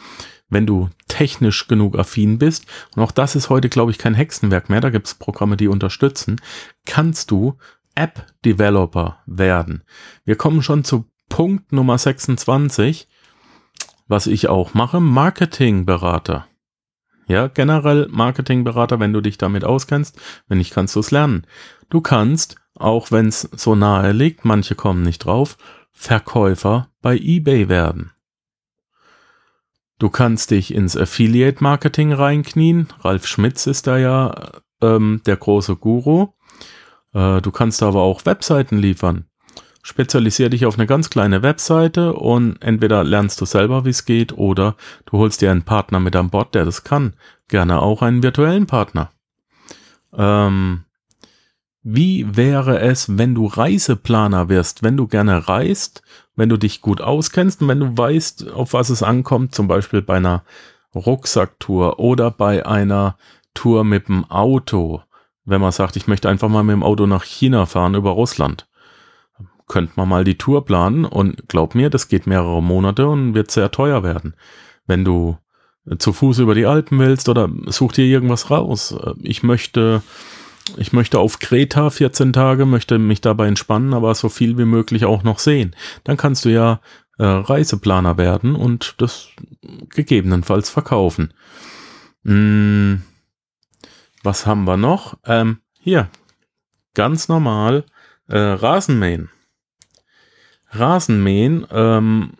wenn 0.50 0.66
du 0.66 0.88
technisch 1.08 1.66
genug 1.66 1.98
affin 1.98 2.38
bist, 2.38 2.66
und 2.94 3.02
auch 3.02 3.10
das 3.10 3.34
ist 3.34 3.50
heute, 3.50 3.68
glaube 3.68 3.90
ich, 3.90 3.98
kein 3.98 4.14
Hexenwerk 4.14 4.70
mehr, 4.70 4.80
da 4.80 4.90
gibt 4.90 5.08
es 5.08 5.14
Programme, 5.14 5.56
die 5.56 5.66
unterstützen, 5.66 6.40
kannst 6.84 7.32
du 7.32 7.56
App-Developer 7.94 9.18
werden. 9.26 9.84
Wir 10.24 10.36
kommen 10.36 10.62
schon 10.62 10.84
zu 10.84 11.10
Punkt 11.28 11.72
Nummer 11.72 11.98
26, 11.98 13.08
was 14.06 14.26
ich 14.26 14.48
auch 14.48 14.74
mache, 14.74 15.00
Marketingberater. 15.00 16.46
Ja, 17.26 17.48
generell 17.48 18.08
Marketingberater, 18.10 19.00
wenn 19.00 19.12
du 19.12 19.20
dich 19.20 19.38
damit 19.38 19.64
auskennst. 19.64 20.20
Wenn 20.46 20.58
nicht, 20.58 20.74
kannst 20.74 20.94
du 20.94 21.00
es 21.00 21.10
lernen. 21.10 21.46
Du 21.88 22.00
kannst, 22.00 22.56
auch 22.74 23.10
wenn 23.10 23.28
es 23.28 23.42
so 23.52 23.74
nahe 23.74 24.12
liegt, 24.12 24.44
manche 24.44 24.74
kommen 24.74 25.02
nicht 25.02 25.24
drauf, 25.24 25.56
Verkäufer 25.92 26.90
bei 27.00 27.16
eBay 27.16 27.68
werden. 27.68 28.10
Du 29.98 30.10
kannst 30.10 30.50
dich 30.50 30.74
ins 30.74 30.96
Affiliate 30.96 31.62
Marketing 31.62 32.12
reinknien. 32.12 32.88
Ralf 33.00 33.26
Schmitz 33.26 33.66
ist 33.66 33.86
da 33.86 33.96
ja 33.96 34.50
ähm, 34.82 35.22
der 35.24 35.36
große 35.36 35.76
Guru. 35.76 36.32
Äh, 37.14 37.40
du 37.40 37.50
kannst 37.50 37.82
aber 37.82 38.02
auch 38.02 38.26
Webseiten 38.26 38.76
liefern. 38.76 39.24
Spezialisier 39.82 40.48
dich 40.48 40.66
auf 40.66 40.78
eine 40.78 40.86
ganz 40.86 41.10
kleine 41.10 41.42
Webseite 41.42 42.14
und 42.14 42.56
entweder 42.62 43.04
lernst 43.04 43.40
du 43.40 43.44
selber, 43.44 43.84
wie 43.84 43.90
es 43.90 44.06
geht, 44.06 44.32
oder 44.32 44.76
du 45.06 45.18
holst 45.18 45.42
dir 45.42 45.50
einen 45.50 45.62
Partner 45.62 46.00
mit 46.00 46.16
an 46.16 46.30
Bord, 46.30 46.54
der 46.54 46.64
das 46.64 46.84
kann. 46.84 47.14
Gerne 47.48 47.82
auch 47.82 48.00
einen 48.00 48.22
virtuellen 48.22 48.66
Partner. 48.66 49.10
Ähm, 50.16 50.84
wie 51.82 52.34
wäre 52.34 52.80
es, 52.80 53.18
wenn 53.18 53.34
du 53.34 53.46
Reiseplaner 53.46 54.48
wirst, 54.48 54.82
wenn 54.82 54.96
du 54.96 55.06
gerne 55.06 55.48
reist, 55.48 56.02
wenn 56.34 56.48
du 56.48 56.56
dich 56.56 56.80
gut 56.80 57.02
auskennst 57.02 57.60
und 57.60 57.68
wenn 57.68 57.80
du 57.80 57.98
weißt, 57.98 58.52
auf 58.52 58.72
was 58.72 58.88
es 58.88 59.02
ankommt, 59.02 59.54
zum 59.54 59.68
Beispiel 59.68 60.00
bei 60.00 60.16
einer 60.16 60.44
Rucksacktour 60.94 61.98
oder 61.98 62.30
bei 62.30 62.64
einer 62.64 63.18
Tour 63.52 63.84
mit 63.84 64.08
dem 64.08 64.24
Auto, 64.30 65.02
wenn 65.44 65.60
man 65.60 65.72
sagt, 65.72 65.96
ich 65.96 66.06
möchte 66.06 66.28
einfach 66.28 66.48
mal 66.48 66.62
mit 66.62 66.74
dem 66.74 66.82
Auto 66.82 67.06
nach 67.06 67.24
China 67.24 67.66
fahren 67.66 67.94
über 67.94 68.10
Russland, 68.10 68.66
könnte 69.66 69.94
man 69.96 70.08
mal 70.08 70.24
die 70.24 70.38
Tour 70.38 70.64
planen 70.64 71.04
und 71.04 71.48
glaub 71.48 71.74
mir, 71.74 71.90
das 71.90 72.08
geht 72.08 72.26
mehrere 72.26 72.62
Monate 72.62 73.08
und 73.08 73.34
wird 73.34 73.50
sehr 73.50 73.70
teuer 73.70 74.02
werden. 74.02 74.34
Wenn 74.86 75.04
du 75.04 75.38
zu 75.98 76.12
Fuß 76.12 76.38
über 76.38 76.54
die 76.54 76.66
Alpen 76.66 76.98
willst 76.98 77.28
oder 77.28 77.50
such 77.66 77.92
dir 77.92 78.04
irgendwas 78.04 78.50
raus. 78.50 78.96
Ich 79.22 79.42
möchte 79.42 80.02
ich 80.78 80.94
möchte 80.94 81.18
auf 81.18 81.40
Kreta 81.40 81.90
14 81.90 82.32
Tage, 82.32 82.64
möchte 82.64 82.98
mich 82.98 83.20
dabei 83.20 83.48
entspannen, 83.48 83.92
aber 83.92 84.14
so 84.14 84.30
viel 84.30 84.56
wie 84.56 84.64
möglich 84.64 85.04
auch 85.04 85.22
noch 85.22 85.38
sehen. 85.38 85.76
Dann 86.04 86.16
kannst 86.16 86.46
du 86.46 86.48
ja 86.48 86.80
äh, 87.18 87.24
Reiseplaner 87.24 88.16
werden 88.16 88.56
und 88.56 88.94
das 88.98 89.28
gegebenenfalls 89.90 90.70
verkaufen. 90.70 91.34
Hm, 92.24 93.02
was 94.24 94.46
haben 94.46 94.64
wir 94.64 94.76
noch? 94.76 95.18
Ähm, 95.26 95.58
hier, 95.78 96.08
ganz 96.94 97.28
normal 97.28 97.84
äh, 98.28 98.38
Rasenmähen. 98.38 99.30
Rasenmähen 100.70 101.66
ähm, 101.70 102.32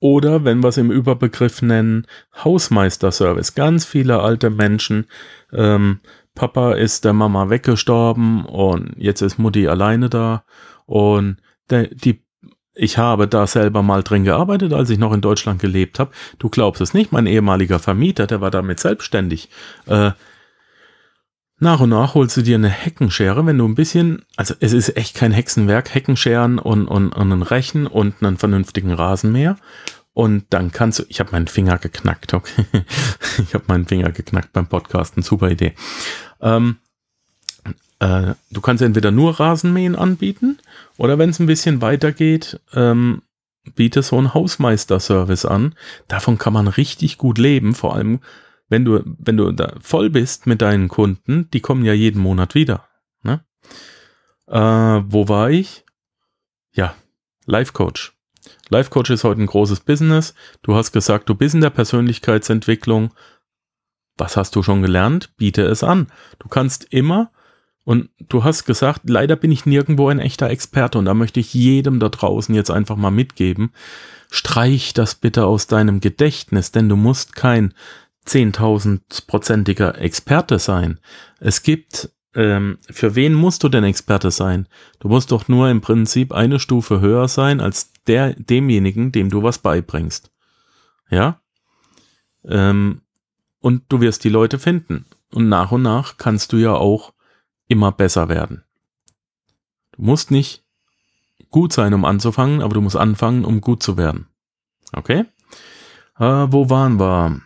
oder 0.00 0.44
wenn 0.44 0.62
wir 0.62 0.68
es 0.68 0.78
im 0.78 0.90
Überbegriff 0.90 1.62
nennen, 1.62 2.06
Hausmeisterservice. 2.42 3.54
Ganz 3.54 3.84
viele 3.84 4.20
alte 4.20 4.50
Menschen 4.50 5.06
ähm, 5.52 6.00
Papa 6.34 6.72
ist 6.72 7.04
der 7.04 7.12
Mama 7.12 7.50
weggestorben 7.50 8.44
und 8.46 8.94
jetzt 8.96 9.20
ist 9.20 9.38
Mutti 9.38 9.68
alleine 9.68 10.08
da. 10.08 10.44
Und 10.86 11.36
der, 11.68 11.88
die, 11.88 12.24
ich 12.74 12.96
habe 12.96 13.28
da 13.28 13.46
selber 13.46 13.82
mal 13.82 14.02
drin 14.02 14.24
gearbeitet, 14.24 14.72
als 14.72 14.88
ich 14.90 14.98
noch 14.98 15.12
in 15.12 15.20
Deutschland 15.20 15.60
gelebt 15.60 15.98
habe. 15.98 16.10
Du 16.38 16.48
glaubst 16.48 16.80
es 16.80 16.94
nicht, 16.94 17.12
mein 17.12 17.26
ehemaliger 17.26 17.78
Vermieter, 17.78 18.26
der 18.26 18.40
war 18.40 18.50
damit 18.50 18.80
selbstständig. 18.80 19.50
Äh, 19.86 20.12
nach 21.62 21.80
und 21.80 21.90
nach 21.90 22.14
holst 22.14 22.36
du 22.36 22.42
dir 22.42 22.56
eine 22.56 22.68
Heckenschere, 22.68 23.46
wenn 23.46 23.56
du 23.56 23.66
ein 23.66 23.74
bisschen, 23.74 24.24
also 24.36 24.54
es 24.60 24.72
ist 24.72 24.96
echt 24.96 25.14
kein 25.14 25.32
Hexenwerk, 25.32 25.94
Heckenscheren 25.94 26.58
und, 26.58 26.86
und, 26.86 27.12
und 27.12 27.32
ein 27.32 27.42
Rechen 27.42 27.86
und 27.86 28.22
einen 28.22 28.36
vernünftigen 28.36 28.92
Rasenmäher. 28.92 29.56
Und 30.12 30.44
dann 30.50 30.72
kannst 30.72 30.98
du, 30.98 31.04
ich 31.08 31.20
habe 31.20 31.30
meinen 31.30 31.46
Finger 31.46 31.78
geknackt, 31.78 32.34
okay. 32.34 32.66
ich 33.38 33.54
habe 33.54 33.64
meinen 33.68 33.86
Finger 33.86 34.10
geknackt 34.10 34.52
beim 34.52 34.66
Podcasten, 34.66 35.22
super 35.22 35.50
Idee. 35.50 35.74
Ähm, 36.40 36.76
äh, 38.00 38.34
du 38.50 38.60
kannst 38.60 38.82
entweder 38.82 39.12
nur 39.12 39.38
Rasenmähen 39.38 39.96
anbieten 39.96 40.58
oder 40.98 41.18
wenn 41.18 41.30
es 41.30 41.38
ein 41.38 41.46
bisschen 41.46 41.80
weiter 41.80 42.12
geht, 42.12 42.60
ähm, 42.74 43.22
biete 43.76 44.02
so 44.02 44.18
einen 44.18 44.34
Hausmeister-Service 44.34 45.44
an. 45.44 45.76
Davon 46.08 46.36
kann 46.36 46.52
man 46.52 46.66
richtig 46.66 47.16
gut 47.18 47.38
leben, 47.38 47.74
vor 47.74 47.94
allem 47.94 48.18
wenn 48.72 48.86
du, 48.86 49.02
wenn 49.18 49.36
du 49.36 49.52
da 49.52 49.74
voll 49.82 50.08
bist 50.08 50.46
mit 50.46 50.62
deinen 50.62 50.88
Kunden, 50.88 51.48
die 51.52 51.60
kommen 51.60 51.84
ja 51.84 51.92
jeden 51.92 52.22
Monat 52.22 52.54
wieder. 52.54 52.88
Ne? 53.22 53.44
Äh, 54.46 54.58
wo 54.58 55.28
war 55.28 55.50
ich? 55.50 55.84
Ja, 56.72 56.94
Life 57.44 57.74
Coach. 57.74 58.14
Life 58.70 58.88
Coach 58.88 59.10
ist 59.10 59.24
heute 59.24 59.42
ein 59.42 59.46
großes 59.46 59.80
Business. 59.80 60.34
Du 60.62 60.74
hast 60.74 60.90
gesagt, 60.90 61.28
du 61.28 61.34
bist 61.34 61.54
in 61.54 61.60
der 61.60 61.68
Persönlichkeitsentwicklung. 61.68 63.12
Was 64.16 64.38
hast 64.38 64.56
du 64.56 64.62
schon 64.62 64.80
gelernt? 64.80 65.36
Biete 65.36 65.62
es 65.64 65.84
an. 65.84 66.06
Du 66.38 66.48
kannst 66.48 66.84
immer 66.94 67.30
und 67.84 68.08
du 68.20 68.42
hast 68.42 68.64
gesagt, 68.64 69.02
leider 69.04 69.36
bin 69.36 69.52
ich 69.52 69.66
nirgendwo 69.66 70.08
ein 70.08 70.18
echter 70.18 70.48
Experte 70.48 70.96
und 70.96 71.04
da 71.04 71.12
möchte 71.12 71.40
ich 71.40 71.52
jedem 71.52 72.00
da 72.00 72.08
draußen 72.08 72.54
jetzt 72.54 72.70
einfach 72.70 72.96
mal 72.96 73.10
mitgeben. 73.10 73.72
Streich 74.30 74.94
das 74.94 75.14
bitte 75.14 75.44
aus 75.44 75.66
deinem 75.66 76.00
Gedächtnis, 76.00 76.72
denn 76.72 76.88
du 76.88 76.96
musst 76.96 77.36
kein 77.36 77.74
zehntausendprozentiger 78.24 79.98
Experte 80.00 80.58
sein. 80.58 81.00
Es 81.40 81.62
gibt, 81.62 82.10
ähm, 82.34 82.78
für 82.90 83.14
wen 83.14 83.34
musst 83.34 83.62
du 83.62 83.68
denn 83.68 83.84
Experte 83.84 84.30
sein? 84.30 84.68
Du 85.00 85.08
musst 85.08 85.32
doch 85.32 85.48
nur 85.48 85.68
im 85.68 85.80
Prinzip 85.80 86.32
eine 86.32 86.58
Stufe 86.58 87.00
höher 87.00 87.28
sein 87.28 87.60
als 87.60 87.92
der, 88.06 88.34
demjenigen, 88.34 89.12
dem 89.12 89.28
du 89.28 89.42
was 89.42 89.58
beibringst. 89.58 90.30
Ja? 91.10 91.40
Ähm, 92.44 93.02
und 93.60 93.84
du 93.88 94.00
wirst 94.00 94.24
die 94.24 94.28
Leute 94.28 94.58
finden. 94.58 95.06
Und 95.32 95.48
nach 95.48 95.72
und 95.72 95.82
nach 95.82 96.16
kannst 96.16 96.52
du 96.52 96.56
ja 96.56 96.74
auch 96.74 97.12
immer 97.68 97.92
besser 97.92 98.28
werden. 98.28 98.64
Du 99.92 100.02
musst 100.02 100.30
nicht 100.30 100.64
gut 101.50 101.72
sein, 101.72 101.94
um 101.94 102.04
anzufangen, 102.04 102.62
aber 102.62 102.74
du 102.74 102.80
musst 102.80 102.96
anfangen, 102.96 103.44
um 103.44 103.60
gut 103.60 103.82
zu 103.82 103.96
werden. 103.96 104.26
Okay? 104.92 105.24
Äh, 106.18 106.46
wo 106.48 106.70
waren 106.70 106.98
wir? 106.98 107.40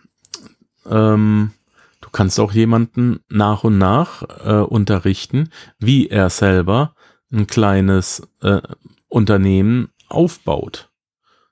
Ähm, 0.88 1.52
du 2.00 2.10
kannst 2.10 2.38
auch 2.40 2.52
jemanden 2.52 3.20
nach 3.28 3.64
und 3.64 3.78
nach 3.78 4.22
äh, 4.44 4.62
unterrichten, 4.62 5.50
wie 5.78 6.08
er 6.08 6.30
selber 6.30 6.94
ein 7.32 7.46
kleines 7.46 8.26
äh, 8.40 8.60
Unternehmen 9.08 9.88
aufbaut. 10.08 10.90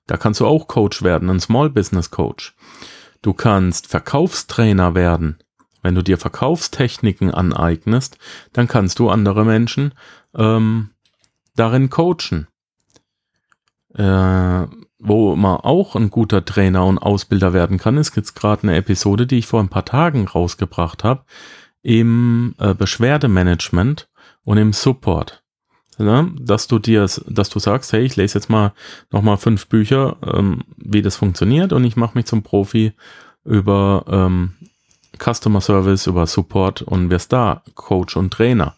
Da 0.07 0.17
kannst 0.17 0.39
du 0.39 0.45
auch 0.45 0.67
Coach 0.67 1.01
werden, 1.01 1.29
ein 1.29 1.39
Small 1.39 1.69
Business 1.69 2.11
Coach. 2.11 2.55
Du 3.21 3.33
kannst 3.33 3.87
Verkaufstrainer 3.87 4.93
werden. 4.93 5.39
Wenn 5.81 5.95
du 5.95 6.03
dir 6.03 6.17
Verkaufstechniken 6.17 7.31
aneignest, 7.31 8.17
dann 8.53 8.67
kannst 8.67 8.99
du 8.99 9.09
andere 9.09 9.45
Menschen 9.45 9.93
ähm, 10.35 10.91
darin 11.55 11.89
coachen. 11.89 12.47
Äh, 13.93 14.65
wo 15.05 15.35
man 15.35 15.57
auch 15.57 15.95
ein 15.95 16.09
guter 16.09 16.43
Trainer 16.43 16.85
und 16.85 16.97
Ausbilder 16.97 17.53
werden 17.53 17.77
kann, 17.77 17.97
ist 17.97 18.15
jetzt 18.15 18.35
gerade 18.35 18.63
eine 18.63 18.75
Episode, 18.75 19.27
die 19.27 19.37
ich 19.37 19.47
vor 19.47 19.59
ein 19.59 19.69
paar 19.69 19.85
Tagen 19.85 20.27
rausgebracht 20.27 21.03
habe, 21.03 21.23
im 21.81 22.55
äh, 22.57 22.73
Beschwerdemanagement 22.73 24.09
und 24.43 24.57
im 24.57 24.73
Support. 24.73 25.43
Ja, 25.97 26.27
dass 26.37 26.67
du 26.67 26.77
dir, 26.77 27.07
dass 27.27 27.49
du 27.49 27.59
sagst, 27.59 27.93
hey, 27.93 28.03
ich 28.03 28.17
lese 28.17 28.37
jetzt 28.37 28.49
mal 28.49 28.73
nochmal 29.11 29.37
fünf 29.37 29.67
Bücher, 29.67 30.17
ähm, 30.23 30.63
wie 30.75 31.01
das 31.01 31.15
funktioniert 31.15 31.71
und 31.71 31.85
ich 31.85 31.95
mache 31.95 32.17
mich 32.17 32.25
zum 32.25 32.43
Profi 32.43 32.91
über 33.45 34.03
ähm, 34.09 34.55
Customer 35.17 35.61
Service, 35.61 36.07
über 36.07 36.27
Support 36.27 36.81
und 36.81 37.09
wirst 37.09 37.31
da 37.31 37.61
Coach 37.75 38.17
und 38.17 38.31
Trainer. 38.33 38.75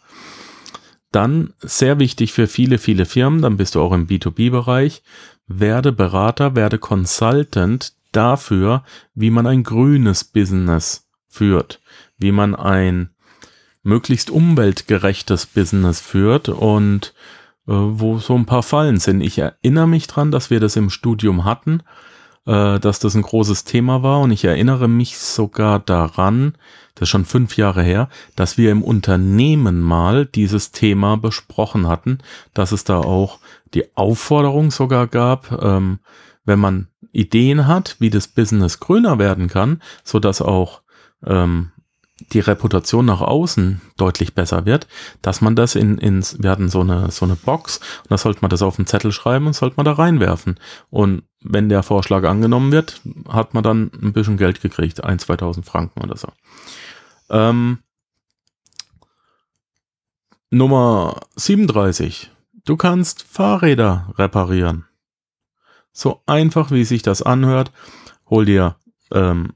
Dann 1.17 1.55
sehr 1.57 1.97
wichtig 1.97 2.31
für 2.31 2.45
viele, 2.45 2.77
viele 2.77 3.07
Firmen, 3.07 3.41
dann 3.41 3.57
bist 3.57 3.73
du 3.73 3.81
auch 3.81 3.91
im 3.91 4.05
B2B-Bereich, 4.05 5.01
werde 5.47 5.91
Berater, 5.91 6.55
werde 6.55 6.77
Consultant 6.77 7.93
dafür, 8.11 8.83
wie 9.15 9.31
man 9.31 9.47
ein 9.47 9.63
grünes 9.63 10.23
Business 10.23 11.09
führt, 11.27 11.81
wie 12.19 12.31
man 12.31 12.53
ein 12.53 13.09
möglichst 13.81 14.29
umweltgerechtes 14.29 15.47
Business 15.47 16.01
führt 16.01 16.49
und 16.49 17.15
äh, 17.67 17.71
wo 17.73 18.19
so 18.19 18.35
ein 18.35 18.45
paar 18.45 18.61
Fallen 18.61 18.99
sind. 18.99 19.21
Ich 19.21 19.39
erinnere 19.39 19.87
mich 19.87 20.05
dran, 20.05 20.29
dass 20.29 20.51
wir 20.51 20.59
das 20.59 20.75
im 20.75 20.91
Studium 20.91 21.45
hatten, 21.45 21.81
äh, 22.47 22.79
dass 22.79 22.99
das 22.99 23.13
ein 23.15 23.21
großes 23.21 23.65
Thema 23.65 24.01
war. 24.01 24.21
Und 24.21 24.31
ich 24.31 24.45
erinnere 24.45 24.87
mich 24.87 25.17
sogar 25.17 25.79
daran, 25.79 26.53
das 26.95 27.03
ist 27.03 27.09
schon 27.09 27.25
fünf 27.25 27.57
Jahre 27.57 27.83
her, 27.83 28.09
dass 28.35 28.57
wir 28.57 28.71
im 28.71 28.83
Unternehmen 28.83 29.81
mal 29.81 30.25
dieses 30.25 30.71
Thema 30.71 31.17
besprochen 31.17 31.87
hatten, 31.87 32.19
dass 32.53 32.71
es 32.71 32.83
da 32.83 32.97
auch 32.99 33.39
die 33.73 33.95
Aufforderung 33.95 34.71
sogar 34.71 35.07
gab, 35.07 35.51
ähm, 35.61 35.99
wenn 36.45 36.59
man 36.59 36.87
Ideen 37.11 37.67
hat, 37.67 37.97
wie 37.99 38.09
das 38.09 38.27
Business 38.27 38.79
grüner 38.79 39.19
werden 39.19 39.47
kann, 39.47 39.81
so 40.03 40.19
dass 40.19 40.41
auch 40.41 40.81
ähm, 41.25 41.71
die 42.19 42.39
Reputation 42.39 43.05
nach 43.05 43.21
außen 43.21 43.81
deutlich 43.95 44.33
besser 44.33 44.65
wird, 44.65 44.87
dass 45.21 45.41
man 45.41 45.55
das 45.55 45.75
in, 45.75 45.97
ins, 45.97 46.41
wir 46.41 46.49
hatten 46.49 46.69
so 46.69 46.81
eine, 46.81 47.11
so 47.11 47.25
eine 47.25 47.35
Box 47.35 47.77
und 47.77 48.11
da 48.11 48.17
sollte 48.17 48.39
man 48.41 48.49
das 48.49 48.61
auf 48.61 48.79
einen 48.79 48.87
Zettel 48.87 49.11
schreiben 49.11 49.47
und 49.47 49.53
sollte 49.53 49.77
man 49.77 49.85
da 49.85 49.93
reinwerfen. 49.93 50.59
Und 50.89 51.23
wenn 51.41 51.69
der 51.69 51.83
Vorschlag 51.83 52.23
angenommen 52.23 52.71
wird, 52.71 53.01
hat 53.29 53.53
man 53.53 53.63
dann 53.63 53.91
ein 54.01 54.13
bisschen 54.13 54.37
Geld 54.37 54.61
gekriegt, 54.61 55.03
ein, 55.03 55.19
2000 55.19 55.65
Franken 55.65 56.01
oder 56.01 56.17
so. 56.17 56.29
Ähm, 57.29 57.79
Nummer 60.49 61.19
37. 61.35 62.31
Du 62.65 62.77
kannst 62.77 63.23
Fahrräder 63.23 64.13
reparieren. 64.17 64.85
So 65.91 66.21
einfach, 66.25 66.71
wie 66.71 66.83
sich 66.83 67.01
das 67.01 67.21
anhört, 67.21 67.71
hol 68.29 68.45
dir 68.45 68.75
ähm, 69.11 69.53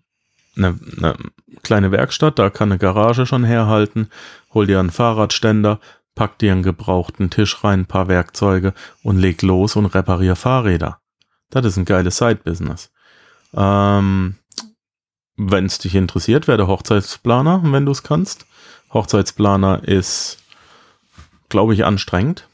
eine, 0.63 0.79
eine 0.97 1.15
kleine 1.63 1.91
Werkstatt, 1.91 2.39
da 2.39 2.49
kann 2.49 2.71
eine 2.71 2.79
Garage 2.79 3.25
schon 3.25 3.43
herhalten, 3.43 4.09
hol 4.53 4.67
dir 4.67 4.79
einen 4.79 4.91
Fahrradständer, 4.91 5.79
pack 6.15 6.37
dir 6.39 6.51
einen 6.51 6.63
gebrauchten 6.63 7.29
Tisch 7.29 7.63
rein, 7.63 7.81
ein 7.81 7.85
paar 7.85 8.07
Werkzeuge 8.07 8.73
und 9.03 9.17
leg 9.17 9.41
los 9.41 9.75
und 9.75 9.87
reparier 9.87 10.35
Fahrräder. 10.35 10.99
Das 11.49 11.65
ist 11.65 11.77
ein 11.77 11.85
geiles 11.85 12.17
Side-Business. 12.17 12.91
Ähm, 13.53 14.35
wenn 15.37 15.65
es 15.65 15.79
dich 15.79 15.95
interessiert, 15.95 16.47
werde 16.47 16.67
Hochzeitsplaner, 16.67 17.61
wenn 17.63 17.85
du 17.85 17.91
es 17.91 18.03
kannst. 18.03 18.45
Hochzeitsplaner 18.93 19.83
ist, 19.83 20.37
glaube 21.49 21.73
ich, 21.73 21.83
anstrengend. 21.85 22.47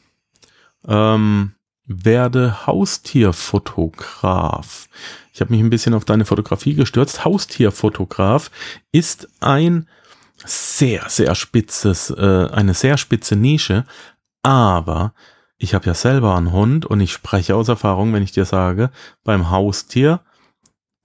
Ähm, 0.87 1.53
werde 1.85 2.65
Haustierfotograf. 2.67 4.87
Ich 5.37 5.41
habe 5.41 5.53
mich 5.53 5.61
ein 5.61 5.69
bisschen 5.69 5.93
auf 5.93 6.03
deine 6.03 6.25
Fotografie 6.25 6.73
gestürzt. 6.73 7.23
Haustierfotograf 7.23 8.49
ist 8.91 9.29
ein 9.39 9.87
sehr, 10.43 11.03
sehr 11.09 11.35
spitzes, 11.35 12.09
äh, 12.09 12.47
eine 12.51 12.73
sehr 12.73 12.97
spitze 12.97 13.35
Nische, 13.35 13.85
aber 14.41 15.13
ich 15.59 15.75
habe 15.75 15.85
ja 15.85 15.93
selber 15.93 16.35
einen 16.35 16.51
Hund 16.51 16.87
und 16.87 17.01
ich 17.01 17.11
spreche 17.11 17.55
aus 17.55 17.67
Erfahrung, 17.67 18.13
wenn 18.13 18.23
ich 18.23 18.31
dir 18.31 18.45
sage, 18.45 18.89
beim 19.23 19.51
Haustier 19.51 20.21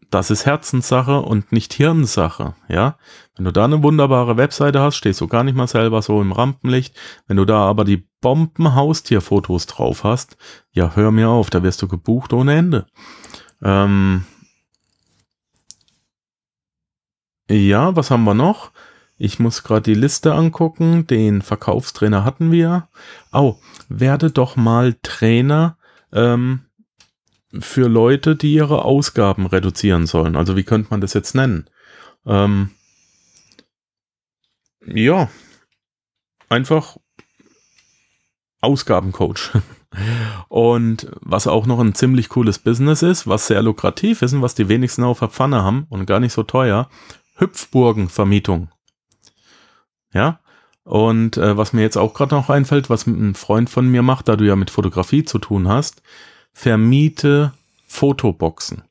das 0.08 0.30
ist 0.30 0.46
Herzenssache 0.46 1.20
und 1.20 1.52
nicht 1.52 1.72
Hirnsache, 1.74 2.54
ja. 2.68 2.96
Wenn 3.34 3.46
du 3.46 3.50
da 3.50 3.64
eine 3.64 3.82
wunderbare 3.82 4.36
Webseite 4.36 4.80
hast, 4.80 4.96
stehst 4.96 5.20
du 5.20 5.26
gar 5.26 5.42
nicht 5.42 5.54
mal 5.56 5.66
selber 5.66 6.02
so 6.02 6.20
im 6.20 6.32
Rampenlicht. 6.32 6.94
Wenn 7.26 7.38
du 7.38 7.46
da 7.46 7.66
aber 7.66 7.84
die 7.84 8.08
Bomben-Haustierfotos 8.20 9.66
drauf 9.66 10.04
hast, 10.04 10.36
ja, 10.70 10.92
hör 10.94 11.10
mir 11.10 11.28
auf, 11.30 11.48
da 11.48 11.62
wirst 11.62 11.80
du 11.80 11.88
gebucht 11.88 12.34
ohne 12.34 12.54
Ende. 12.54 12.86
Ähm 13.62 14.24
ja, 17.48 17.96
was 17.96 18.10
haben 18.10 18.24
wir 18.24 18.34
noch? 18.34 18.72
Ich 19.18 19.38
muss 19.38 19.62
gerade 19.62 19.82
die 19.82 19.94
Liste 19.94 20.34
angucken. 20.34 21.06
Den 21.06 21.42
Verkaufstrainer 21.42 22.24
hatten 22.24 22.50
wir. 22.50 22.88
Oh, 23.32 23.56
werde 23.88 24.30
doch 24.30 24.56
mal 24.56 24.96
Trainer 25.02 25.76
ähm, 26.12 26.62
für 27.60 27.88
Leute, 27.88 28.34
die 28.36 28.54
ihre 28.54 28.84
Ausgaben 28.84 29.46
reduzieren 29.46 30.06
sollen. 30.06 30.36
Also 30.36 30.56
wie 30.56 30.64
könnte 30.64 30.88
man 30.90 31.00
das 31.00 31.14
jetzt 31.14 31.34
nennen? 31.34 31.68
Ähm, 32.26 32.70
ja, 34.86 35.30
einfach 36.48 36.96
Ausgabencoach. 38.60 39.52
Und 40.48 41.10
was 41.20 41.46
auch 41.46 41.66
noch 41.66 41.78
ein 41.78 41.94
ziemlich 41.94 42.28
cooles 42.28 42.58
Business 42.58 43.02
ist, 43.02 43.26
was 43.26 43.46
sehr 43.46 43.62
lukrativ 43.62 44.22
ist 44.22 44.32
und 44.32 44.42
was 44.42 44.54
die 44.54 44.68
wenigsten 44.68 45.04
auf 45.04 45.18
der 45.18 45.28
Pfanne 45.28 45.62
haben 45.62 45.86
und 45.90 46.06
gar 46.06 46.20
nicht 46.20 46.32
so 46.32 46.42
teuer, 46.42 46.88
Hüpfburgenvermietung. 47.36 48.68
Ja, 50.12 50.40
und 50.84 51.36
äh, 51.36 51.56
was 51.56 51.72
mir 51.72 51.82
jetzt 51.82 51.96
auch 51.96 52.14
gerade 52.14 52.34
noch 52.34 52.50
einfällt, 52.50 52.90
was 52.90 53.06
ein 53.06 53.34
Freund 53.34 53.70
von 53.70 53.88
mir 53.88 54.02
macht, 54.02 54.28
da 54.28 54.36
du 54.36 54.44
ja 54.44 54.56
mit 54.56 54.70
Fotografie 54.70 55.24
zu 55.24 55.38
tun 55.38 55.68
hast, 55.68 56.02
vermiete 56.52 57.52
Fotoboxen. 57.86 58.82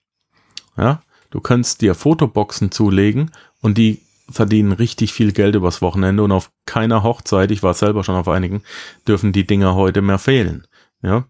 Ja, 0.77 1.01
du 1.29 1.41
kannst 1.41 1.81
dir 1.81 1.95
Fotoboxen 1.95 2.71
zulegen 2.71 3.31
und 3.61 3.77
die 3.77 4.01
verdienen 4.29 4.71
richtig 4.71 5.11
viel 5.11 5.33
Geld 5.33 5.55
übers 5.55 5.81
Wochenende 5.81 6.23
und 6.23 6.31
auf 6.31 6.51
keiner 6.65 7.03
Hochzeit, 7.03 7.51
ich 7.51 7.63
war 7.63 7.73
selber 7.73 8.03
schon 8.03 8.15
auf 8.15 8.29
einigen, 8.29 8.63
dürfen 9.07 9.33
die 9.33 9.45
Dinger 9.45 9.75
heute 9.75 10.01
mehr 10.01 10.19
fehlen. 10.19 10.65
Ja. 11.01 11.25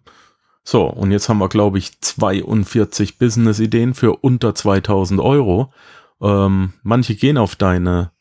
So, 0.64 0.84
und 0.84 1.10
jetzt 1.10 1.28
haben 1.28 1.38
wir, 1.38 1.48
glaube 1.48 1.78
ich, 1.78 2.00
42 2.00 3.18
Business-Ideen 3.18 3.94
für 3.94 4.16
unter 4.16 4.54
2000 4.54 5.20
Euro. 5.20 5.72
Ähm, 6.20 6.74
manche 6.82 7.16
gehen 7.16 7.36
auf 7.36 7.56
deine 7.56 8.12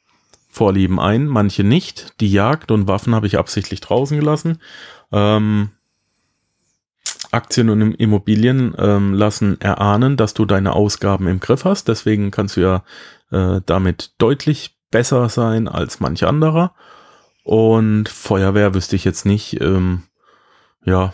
Vorlieben 0.50 1.00
ein, 1.00 1.28
manche 1.28 1.64
nicht. 1.64 2.20
Die 2.20 2.32
Jagd 2.32 2.72
und 2.72 2.88
Waffen 2.88 3.16
habe 3.16 3.28
ich 3.28 3.38
absichtlich 3.38 3.80
draußen 3.80 4.18
gelassen. 4.18 4.58
Ähm, 5.12 5.70
Aktien 7.32 7.70
und 7.70 7.94
Immobilien 7.94 8.76
ähm, 8.78 9.14
lassen 9.14 9.62
erahnen, 9.62 10.18
dass 10.18 10.34
du 10.34 10.46
deine 10.46 10.74
Ausgaben 10.74 11.28
im 11.28 11.40
Griff 11.40 11.64
hast. 11.64 11.88
Deswegen 11.88 12.32
kannst 12.32 12.58
du 12.58 12.62
ja 12.62 12.84
äh, 13.32 13.62
damit 13.66 14.12
deutlich 14.18 14.76
besser 14.90 15.30
sein 15.30 15.68
als 15.68 16.00
manch 16.02 16.26
anderer. 16.26 16.74
Und 17.44 18.10
Feuerwehr 18.10 18.74
wüsste 18.74 18.96
ich 18.96 19.06
jetzt 19.06 19.26
nicht. 19.26 19.62
Ähm, 19.62 20.04
ja, 20.84 21.14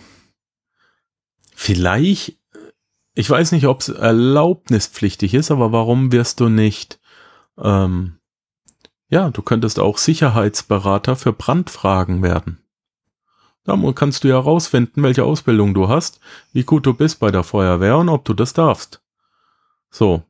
vielleicht 1.60 2.38
ich 3.18 3.28
weiß 3.28 3.52
nicht, 3.52 3.66
ob 3.66 3.82
es 3.82 3.90
erlaubnispflichtig 3.90 5.34
ist, 5.34 5.50
aber 5.50 5.72
warum 5.72 6.12
wirst 6.12 6.40
du 6.40 6.50
nicht, 6.50 7.00
ähm, 7.58 8.20
ja, 9.10 9.32
du 9.32 9.42
könntest 9.42 9.80
auch 9.80 9.98
Sicherheitsberater 9.98 11.16
für 11.16 11.34
Brandfragen 11.34 12.22
werden. 12.22 12.60
Da 13.64 13.76
kannst 13.96 14.24
du 14.24 14.28
ja 14.28 14.38
rausfinden, 14.38 15.02
welche 15.02 15.24
Ausbildung 15.24 15.74
du 15.74 15.90
hast, 15.90 16.20
wie 16.54 16.64
gut 16.64 16.86
du 16.86 16.94
bist 16.94 17.20
bei 17.20 17.32
der 17.32 17.44
Feuerwehr 17.44 17.98
und 17.98 18.10
ob 18.10 18.24
du 18.24 18.36
das 18.36 18.54
darfst. 18.54 19.02
So. 19.90 20.22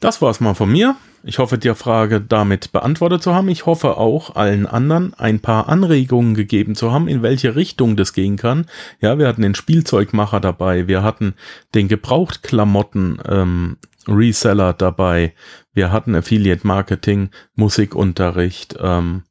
Das 0.00 0.20
war's 0.20 0.38
mal 0.40 0.54
von 0.54 0.70
mir. 0.70 0.96
Ich 1.28 1.38
hoffe, 1.38 1.58
die 1.58 1.74
Frage 1.74 2.22
damit 2.22 2.72
beantwortet 2.72 3.22
zu 3.22 3.34
haben. 3.34 3.50
Ich 3.50 3.66
hoffe 3.66 3.98
auch, 3.98 4.34
allen 4.34 4.64
anderen 4.64 5.12
ein 5.12 5.40
paar 5.40 5.68
Anregungen 5.68 6.34
gegeben 6.34 6.74
zu 6.74 6.90
haben, 6.90 7.06
in 7.06 7.20
welche 7.20 7.54
Richtung 7.54 7.96
das 7.96 8.14
gehen 8.14 8.38
kann. 8.38 8.64
Ja, 9.02 9.18
wir 9.18 9.28
hatten 9.28 9.42
den 9.42 9.54
Spielzeugmacher 9.54 10.40
dabei, 10.40 10.88
wir 10.88 11.02
hatten 11.02 11.34
den 11.74 11.86
Gebrauchtklamotten 11.86 13.20
ähm, 13.28 13.76
Reseller 14.06 14.72
dabei, 14.72 15.34
wir 15.74 15.92
hatten 15.92 16.14
Affiliate 16.14 16.66
Marketing, 16.66 17.28
Musikunterricht 17.54 18.76
ähm, 18.80 19.24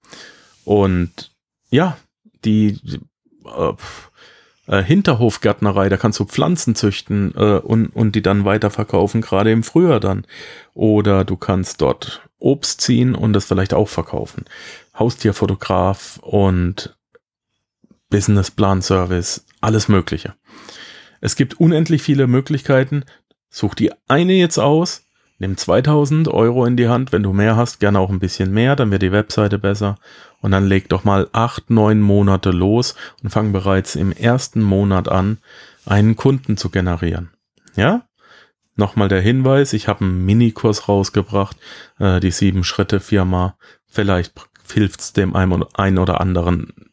und 0.66 1.32
ja, 1.72 1.98
die 2.46 2.80
äh, 3.44 3.74
äh, 4.68 4.84
Hinterhofgärtnerei, 4.84 5.90
da 5.90 5.98
kannst 5.98 6.20
du 6.20 6.26
Pflanzen 6.26 6.76
züchten 6.76 7.34
äh, 7.36 7.60
und, 7.60 7.88
und 7.88 8.14
die 8.16 8.22
dann 8.22 8.46
weiterverkaufen, 8.46 9.22
gerade 9.22 9.52
im 9.52 9.64
Frühjahr 9.64 10.00
dann. 10.00 10.26
Oder 10.74 11.26
du 11.26 11.38
kannst 11.38 11.82
dort 11.82 12.22
Obst 12.40 12.82
ziehen 12.82 13.16
und 13.16 13.34
das 13.34 13.46
vielleicht 13.46 13.74
auch 13.74 13.90
verkaufen. 13.90 14.46
Haustierfotograf 14.98 16.20
und 16.22 16.96
Businessplan-Service, 18.10 19.46
alles 19.62 19.88
Mögliche. 19.88 20.34
Es 21.20 21.36
gibt 21.36 21.60
unendlich 21.60 22.04
viele 22.04 22.28
Möglichkeiten. 22.28 23.04
Such 23.50 23.74
die 23.74 23.92
eine 24.08 24.34
jetzt 24.34 24.60
aus, 24.60 25.04
nimm 25.40 25.58
2000 25.58 26.28
Euro 26.28 26.66
in 26.66 26.78
die 26.78 26.88
Hand. 26.88 27.12
Wenn 27.12 27.24
du 27.24 27.34
mehr 27.34 27.56
hast, 27.56 27.80
gerne 27.80 28.00
auch 28.00 28.10
ein 28.10 28.20
bisschen 28.20 28.52
mehr, 28.52 28.76
dann 28.76 28.92
wird 28.92 29.02
die 29.02 29.12
Webseite 29.12 29.58
besser 29.58 29.98
und 30.42 30.52
dann 30.52 30.68
leg 30.68 30.90
doch 30.90 31.04
mal 31.04 31.28
acht, 31.32 31.70
neun 31.70 32.02
Monate 32.02 32.52
los 32.52 32.96
und 33.24 33.30
fang 33.30 33.52
bereits 33.52 33.96
im 33.96 34.12
ersten 34.12 34.62
Monat 34.62 35.10
an, 35.10 35.38
einen 35.86 36.16
Kunden 36.16 36.58
zu 36.58 36.70
generieren. 36.70 37.32
Ja? 37.76 38.08
Nochmal 38.76 39.08
der 39.08 39.22
Hinweis, 39.22 39.74
ich 39.74 39.88
habe 39.88 40.06
einen 40.06 40.26
Minikurs 40.26 40.88
rausgebracht, 40.88 41.58
äh, 42.00 42.20
die 42.20 42.32
sieben 42.32 42.64
Schritte 42.64 43.00
Firma. 43.00 43.58
Vielleicht 43.88 44.34
hilft 44.72 45.00
es 45.00 45.14
dem 45.14 45.36
einen 45.36 45.98
oder 45.98 46.22
anderen, 46.22 46.92